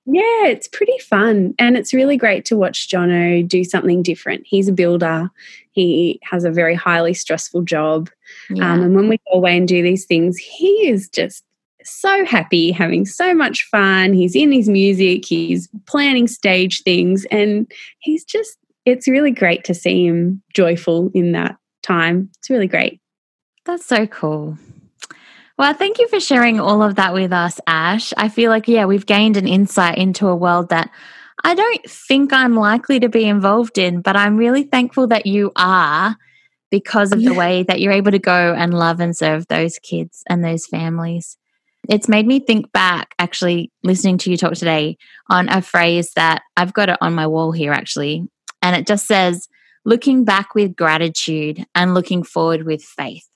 Yeah, 0.06 0.48
it's 0.48 0.68
pretty 0.68 0.98
fun. 0.98 1.54
And 1.60 1.78
it's 1.78 1.94
really 1.94 2.18
great 2.18 2.44
to 2.46 2.58
watch 2.58 2.90
Jono 2.90 3.48
do 3.48 3.64
something 3.64 4.02
different. 4.02 4.42
He's 4.46 4.68
a 4.68 4.74
builder, 4.74 5.30
he 5.72 6.20
has 6.24 6.44
a 6.44 6.52
very 6.52 6.76
highly 6.76 7.14
stressful 7.14 7.62
job. 7.62 8.10
Yeah. 8.50 8.74
Um, 8.74 8.82
and 8.82 8.96
when 8.96 9.08
we 9.08 9.18
go 9.32 9.38
away 9.38 9.56
and 9.56 9.68
do 9.68 9.82
these 9.82 10.06
things, 10.06 10.38
he 10.38 10.90
is 10.90 11.08
just 11.10 11.44
so 11.84 12.26
happy, 12.26 12.72
having 12.72 13.06
so 13.06 13.34
much 13.34 13.64
fun. 13.72 14.14
He's 14.14 14.36
in 14.36 14.52
his 14.52 14.70
music, 14.70 15.26
he's 15.26 15.70
planning 15.88 16.28
stage 16.28 16.84
things, 16.84 17.26
and 17.32 17.72
he's 18.00 18.24
just, 18.24 18.58
it's 18.86 19.08
really 19.08 19.32
great 19.32 19.64
to 19.66 19.74
see 19.74 20.06
him 20.06 20.42
joyful 20.54 21.12
in 21.14 21.32
that 21.34 21.58
time. 21.84 22.30
It's 22.38 22.50
really 22.50 22.68
great. 22.68 23.00
That's 23.66 23.86
so 23.86 24.08
cool. 24.08 24.58
Well, 25.58 25.74
thank 25.74 26.00
you 26.00 26.08
for 26.08 26.20
sharing 26.20 26.60
all 26.60 26.82
of 26.82 26.96
that 26.96 27.14
with 27.14 27.34
us, 27.34 27.60
Ash. 27.68 28.14
I 28.16 28.30
feel 28.30 28.50
like, 28.50 28.68
yeah, 28.68 28.86
we've 28.86 29.06
gained 29.06 29.36
an 29.36 29.48
insight 29.48 29.98
into 29.98 30.28
a 30.28 30.36
world 30.36 30.70
that 30.70 30.90
I 31.44 31.54
don't 31.54 31.90
think 31.90 32.32
I'm 32.32 32.56
likely 32.56 33.00
to 33.02 33.10
be 33.10 33.26
involved 33.26 33.78
in, 33.78 34.02
but 34.02 34.16
I'm 34.16 34.38
really 34.38 34.64
thankful 34.64 35.08
that 35.08 35.26
you 35.26 35.52
are 35.56 36.16
because 36.72 37.12
of 37.12 37.22
the 37.22 37.34
way 37.34 37.64
that 37.64 37.82
you're 37.82 37.92
able 37.92 38.12
to 38.12 38.20
go 38.20 38.54
and 38.54 38.74
love 38.74 39.00
and 39.00 39.16
serve 39.16 39.48
those 39.48 39.80
kids 39.80 40.24
and 40.30 40.44
those 40.44 40.66
families. 40.66 41.38
It's 41.90 42.08
made 42.08 42.28
me 42.28 42.40
think 42.40 42.72
back, 42.72 43.16
actually, 43.18 43.72
listening 43.84 44.20
to 44.20 44.30
you 44.32 44.38
talk 44.38 44.54
today, 44.54 44.98
on 45.30 45.50
a 45.50 45.62
phrase 45.62 46.12
that 46.16 46.44
I've 46.56 46.74
got 46.74 46.90
it 46.90 46.98
on 47.02 47.16
my 47.16 47.26
wall 47.26 47.52
here, 47.52 47.74
actually. 47.74 48.28
And 48.62 48.76
it 48.76 48.86
just 48.86 49.08
says, 49.08 49.48
looking 49.86 50.24
back 50.24 50.54
with 50.54 50.76
gratitude 50.76 51.66
and 51.74 51.96
looking 51.96 52.22
forward 52.22 52.64
with 52.64 52.84
faith. 52.84 53.28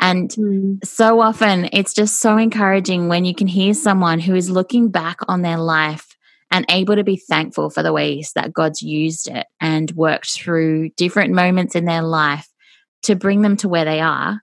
And 0.00 0.30
mm. 0.30 0.84
so 0.84 1.20
often 1.20 1.68
it's 1.72 1.92
just 1.92 2.20
so 2.20 2.36
encouraging 2.36 3.08
when 3.08 3.24
you 3.24 3.34
can 3.34 3.48
hear 3.48 3.74
someone 3.74 4.20
who 4.20 4.36
is 4.36 4.48
looking 4.48 4.90
back 4.90 5.18
on 5.26 5.42
their 5.42 5.58
life 5.58 6.16
and 6.52 6.64
able 6.68 6.94
to 6.94 7.02
be 7.02 7.16
thankful 7.16 7.70
for 7.70 7.82
the 7.82 7.92
ways 7.92 8.32
that 8.36 8.52
God's 8.52 8.82
used 8.82 9.28
it 9.28 9.46
and 9.60 9.90
worked 9.92 10.30
through 10.30 10.90
different 10.90 11.34
moments 11.34 11.74
in 11.74 11.84
their 11.84 12.02
life 12.02 12.48
to 13.02 13.16
bring 13.16 13.42
them 13.42 13.56
to 13.58 13.68
where 13.68 13.84
they 13.84 14.00
are. 14.00 14.40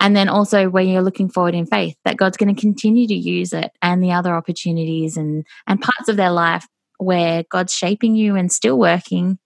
And 0.00 0.16
then 0.16 0.28
also 0.28 0.68
when 0.70 0.88
you're 0.88 1.02
looking 1.02 1.28
forward 1.28 1.54
in 1.54 1.66
faith 1.66 1.96
that 2.04 2.16
God's 2.16 2.36
going 2.36 2.54
to 2.54 2.60
continue 2.60 3.06
to 3.06 3.14
use 3.14 3.52
it 3.52 3.70
and 3.82 4.02
the 4.02 4.12
other 4.12 4.34
opportunities 4.34 5.16
and 5.16 5.46
and 5.66 5.80
parts 5.80 6.08
of 6.08 6.16
their 6.16 6.30
life 6.30 6.66
where 6.98 7.44
God's 7.50 7.72
shaping 7.72 8.16
you 8.16 8.36
and 8.36 8.50
still 8.50 8.78
working. 8.78 9.38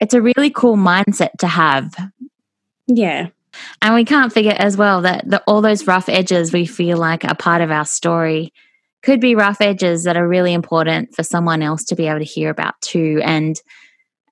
It's 0.00 0.14
a 0.14 0.22
really 0.22 0.50
cool 0.50 0.76
mindset 0.76 1.30
to 1.38 1.46
have. 1.46 1.94
Yeah, 2.86 3.28
and 3.82 3.94
we 3.94 4.04
can't 4.04 4.32
forget 4.32 4.58
as 4.58 4.76
well 4.76 5.02
that 5.02 5.28
the, 5.28 5.42
all 5.46 5.60
those 5.60 5.86
rough 5.86 6.08
edges 6.08 6.52
we 6.52 6.66
feel 6.66 6.98
like 6.98 7.24
are 7.24 7.34
part 7.34 7.62
of 7.62 7.70
our 7.70 7.84
story 7.84 8.52
could 9.02 9.20
be 9.20 9.34
rough 9.34 9.60
edges 9.60 10.04
that 10.04 10.16
are 10.16 10.26
really 10.26 10.54
important 10.54 11.14
for 11.14 11.22
someone 11.22 11.62
else 11.62 11.84
to 11.84 11.94
be 11.94 12.06
able 12.06 12.20
to 12.20 12.24
hear 12.24 12.50
about 12.50 12.74
too. 12.80 13.20
And 13.22 13.60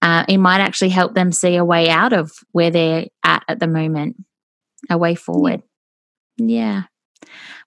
uh, 0.00 0.24
it 0.28 0.38
might 0.38 0.60
actually 0.60 0.88
help 0.88 1.14
them 1.14 1.30
see 1.30 1.56
a 1.56 1.64
way 1.64 1.88
out 1.90 2.12
of 2.12 2.32
where 2.52 2.70
they're 2.70 3.06
at 3.24 3.44
at 3.48 3.60
the 3.60 3.68
moment, 3.68 4.16
a 4.90 4.98
way 4.98 5.14
forward. 5.14 5.62
Yeah. 6.36 6.84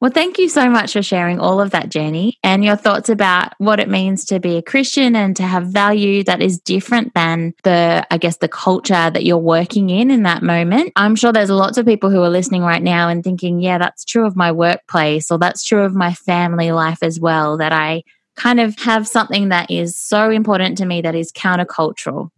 Well, 0.02 0.12
thank 0.12 0.38
you 0.38 0.50
so 0.50 0.70
much 0.70 0.94
for 0.94 1.02
sharing 1.02 1.40
all 1.40 1.62
of 1.62 1.72
that, 1.72 1.90
Jenny, 1.90 2.38
and 2.44 2.64
your 2.64 2.76
thoughts 2.76 3.10
about 3.10 3.54
what 3.58 3.80
it 3.80 3.90
means 3.90 4.26
to 4.26 4.40
be 4.40 4.58
a 4.58 4.62
Christian 4.62 5.16
and 5.16 5.36
to 5.38 5.44
have 5.44 5.68
value 5.68 6.24
that 6.26 6.42
is 6.42 6.60
different 6.60 7.14
than 7.14 7.54
the, 7.64 8.06
I 8.12 8.18
guess, 8.18 8.38
the 8.38 8.50
culture 8.50 9.10
that 9.10 9.24
you're 9.24 9.38
working 9.38 9.90
in 9.90 10.12
in 10.12 10.24
that 10.24 10.44
moment. 10.44 10.92
I'm 10.96 11.16
sure 11.16 11.32
there's 11.32 11.50
lots 11.50 11.78
of 11.78 11.86
people 11.86 12.10
who 12.10 12.22
are 12.22 12.30
listening 12.30 12.64
right 12.64 12.84
now 12.84 13.08
and 13.08 13.24
thinking, 13.24 13.62
yeah, 13.62 13.78
that's 13.78 14.04
true 14.04 14.28
of 14.28 14.36
my 14.36 14.52
workplace 14.52 15.32
or 15.32 15.40
that's 15.40 15.64
true 15.64 15.84
of 15.84 15.96
my 15.96 16.14
family 16.14 16.72
life 16.72 17.02
as 17.02 17.20
well, 17.20 17.58
that 17.58 17.72
I 17.72 18.04
kind 18.36 18.60
of 18.60 18.78
have 18.80 19.08
something 19.08 19.50
that 19.50 19.72
is 19.72 19.98
so 19.98 20.30
important 20.30 20.78
to 20.80 20.86
me 20.86 21.02
that 21.02 21.16
is 21.16 21.32
countercultural 21.32 22.30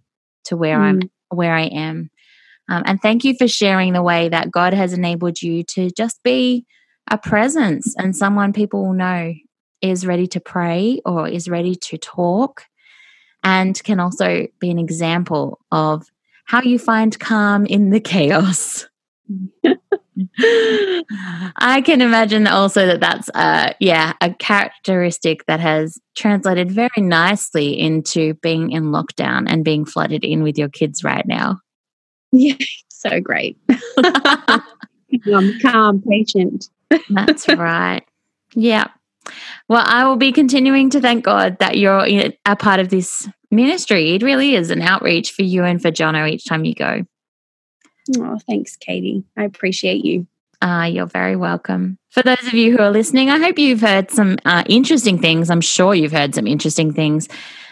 to 0.46 0.56
where 0.56 0.78
mm. 0.78 0.84
I'm 0.84 1.00
where 1.30 1.54
I 1.54 1.64
am. 1.64 2.10
Um, 2.70 2.84
and 2.86 3.02
thank 3.02 3.24
you 3.24 3.36
for 3.38 3.48
sharing 3.48 3.94
the 3.94 4.04
way 4.04 4.30
that 4.30 4.52
God 4.52 4.74
has 4.74 4.94
enabled 4.94 5.42
you 5.42 5.64
to 5.64 5.90
just 5.92 6.22
be 6.24 6.66
a 7.10 7.18
presence 7.18 7.96
and 7.98 8.16
someone 8.16 8.54
people 8.54 8.86
will 8.86 8.94
know 8.94 9.34
is 9.82 10.06
ready 10.06 10.28
to 10.28 10.40
pray 10.40 11.00
or 11.06 11.28
is 11.28 11.48
ready 11.48 11.76
to 11.76 11.98
talk 11.98 12.64
and 13.44 13.82
can 13.84 14.00
also 14.00 14.48
be 14.60 14.70
an 14.70 14.80
example 14.80 15.60
of 15.72 16.08
how 16.46 16.62
you 16.62 16.80
find 16.80 17.18
calm 17.20 17.66
in 17.66 17.92
the 17.92 18.00
chaos. 18.00 18.88
I 21.58 21.82
can 21.86 22.02
imagine 22.02 22.48
also 22.48 22.88
that 22.88 23.00
that's 23.02 23.30
uh 23.36 23.74
yeah 23.80 24.14
a 24.22 24.34
characteristic 24.34 25.46
that 25.46 25.60
has 25.60 26.00
translated 26.16 26.72
very 26.72 26.90
nicely 26.98 27.78
into 27.78 28.34
being 28.36 28.72
in 28.72 28.86
lockdown 28.86 29.46
and 29.48 29.66
being 29.66 29.86
flooded 29.86 30.24
in 30.24 30.44
with 30.44 30.58
your 30.58 30.70
kids 30.70 31.04
right 31.04 31.26
now. 31.28 31.60
Yeah, 32.32 32.56
so 32.90 33.20
great. 33.20 33.58
I'm 33.98 35.60
calm, 35.62 36.02
patient. 36.02 36.70
That's 37.10 37.48
right. 37.50 38.04
Yeah. 38.54 38.88
Well, 39.68 39.84
I 39.86 40.06
will 40.06 40.16
be 40.16 40.32
continuing 40.32 40.90
to 40.92 41.02
thank 41.02 41.26
God 41.26 41.58
that 41.60 41.78
you're 41.78 42.06
a 42.46 42.56
part 42.56 42.80
of 42.80 42.90
this 42.90 43.28
ministry. 43.52 44.16
It 44.16 44.24
really 44.24 44.56
is 44.56 44.72
an 44.72 44.82
outreach 44.82 45.32
for 45.32 45.44
you 45.44 45.64
and 45.64 45.82
for 45.82 45.92
Jono 45.92 46.30
each 46.30 46.46
time 46.46 46.64
you 46.64 46.74
go. 46.74 47.06
Oh, 48.18 48.40
thanks, 48.48 48.78
Katie. 48.78 49.24
I 49.36 49.44
appreciate 49.44 50.06
you. 50.06 50.28
Uh, 50.62 50.90
you're 50.92 51.08
very 51.08 51.36
welcome. 51.36 52.00
For 52.10 52.24
those 52.24 52.48
of 52.48 52.54
you 52.54 52.76
who 52.76 52.82
are 52.82 52.90
listening, 52.90 53.30
I 53.30 53.38
hope 53.38 53.60
you've 53.60 53.82
heard 53.82 54.10
some 54.10 54.38
uh, 54.46 54.64
interesting 54.68 55.20
things. 55.20 55.50
I'm 55.50 55.62
sure 55.62 55.94
you've 55.94 56.14
heard 56.14 56.34
some 56.34 56.48
interesting 56.48 56.94
things 56.94 57.28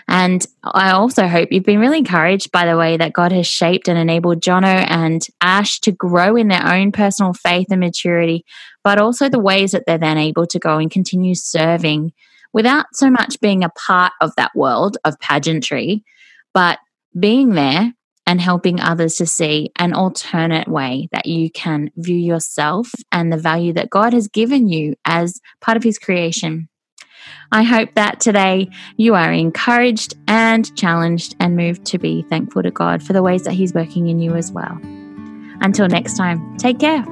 And 0.08 0.46
I 0.63 0.91
also 0.91 1.28
hope 1.28 1.52
you've 1.52 1.63
been 1.63 1.80
really 1.80 1.98
encouraged 1.98 2.52
by 2.52 2.65
the 2.65 2.78
way 2.78 2.98
that 2.98 3.13
God 3.13 3.32
has 3.32 3.48
shaped 3.48 3.88
and 3.88 3.98
enabled 3.98 4.41
Jono 4.41 4.86
and 4.89 5.26
Ash 5.41 5.80
to 5.82 5.91
grow 5.91 6.36
in 6.36 6.48
their 6.48 6.65
own 6.65 6.91
personal 6.91 7.34
faith 7.34 7.68
and 7.72 7.80
maturity, 7.80 8.46
but 8.84 9.00
also 9.00 9.30
the 9.30 9.39
ways 9.39 9.72
that 9.72 9.84
they're 9.88 9.98
then 9.98 10.18
able 10.18 10.46
to 10.48 10.60
go 10.60 10.78
and 10.78 10.91
continue 10.91 11.34
serving 11.34 12.13
without 12.54 12.86
so 12.94 13.10
much 13.10 13.39
being 13.41 13.63
a 13.63 13.70
part 13.70 14.13
of 14.22 14.32
that 14.38 14.56
world 14.56 14.98
of 15.04 15.20
pageantry, 15.20 16.04
but 16.54 16.80
being 17.20 17.50
there 17.50 17.94
and 18.28 18.41
helping 18.41 18.80
others 18.80 19.15
to 19.15 19.26
see 19.26 19.72
an 19.78 19.94
alternate 19.94 20.68
way 20.68 21.08
that 21.12 21.26
you 21.26 21.50
can 21.52 21.91
view 21.98 22.18
yourself 22.18 22.91
and 23.12 23.32
the 23.32 23.38
value 23.38 23.74
that 23.74 23.89
God 23.89 24.13
has 24.13 24.28
given 24.28 24.68
you 24.68 24.96
as 25.06 25.39
part 25.62 25.78
of 25.78 25.84
His 25.84 26.00
creation. 26.00 26.70
I 27.52 27.64
hope 27.64 27.94
that 27.96 28.20
today 28.20 28.70
you 28.98 29.16
are 29.16 29.32
encouraged 29.32 30.16
and 30.28 30.76
challenged 30.78 31.36
and 31.40 31.56
moved 31.56 31.86
to 31.86 31.98
be 31.98 32.24
thankful 32.24 32.64
to 32.64 32.72
God 32.72 33.04
for 33.04 33.14
the 33.14 33.24
ways 33.24 33.44
that 33.44 33.54
He's 33.54 33.74
working 33.74 34.08
in 34.08 34.20
you 34.20 34.36
as 34.36 34.52
well. 34.52 34.80
Until 35.62 35.88
next 35.88 36.18
time, 36.18 36.58
take 36.58 36.80
care. 36.80 37.06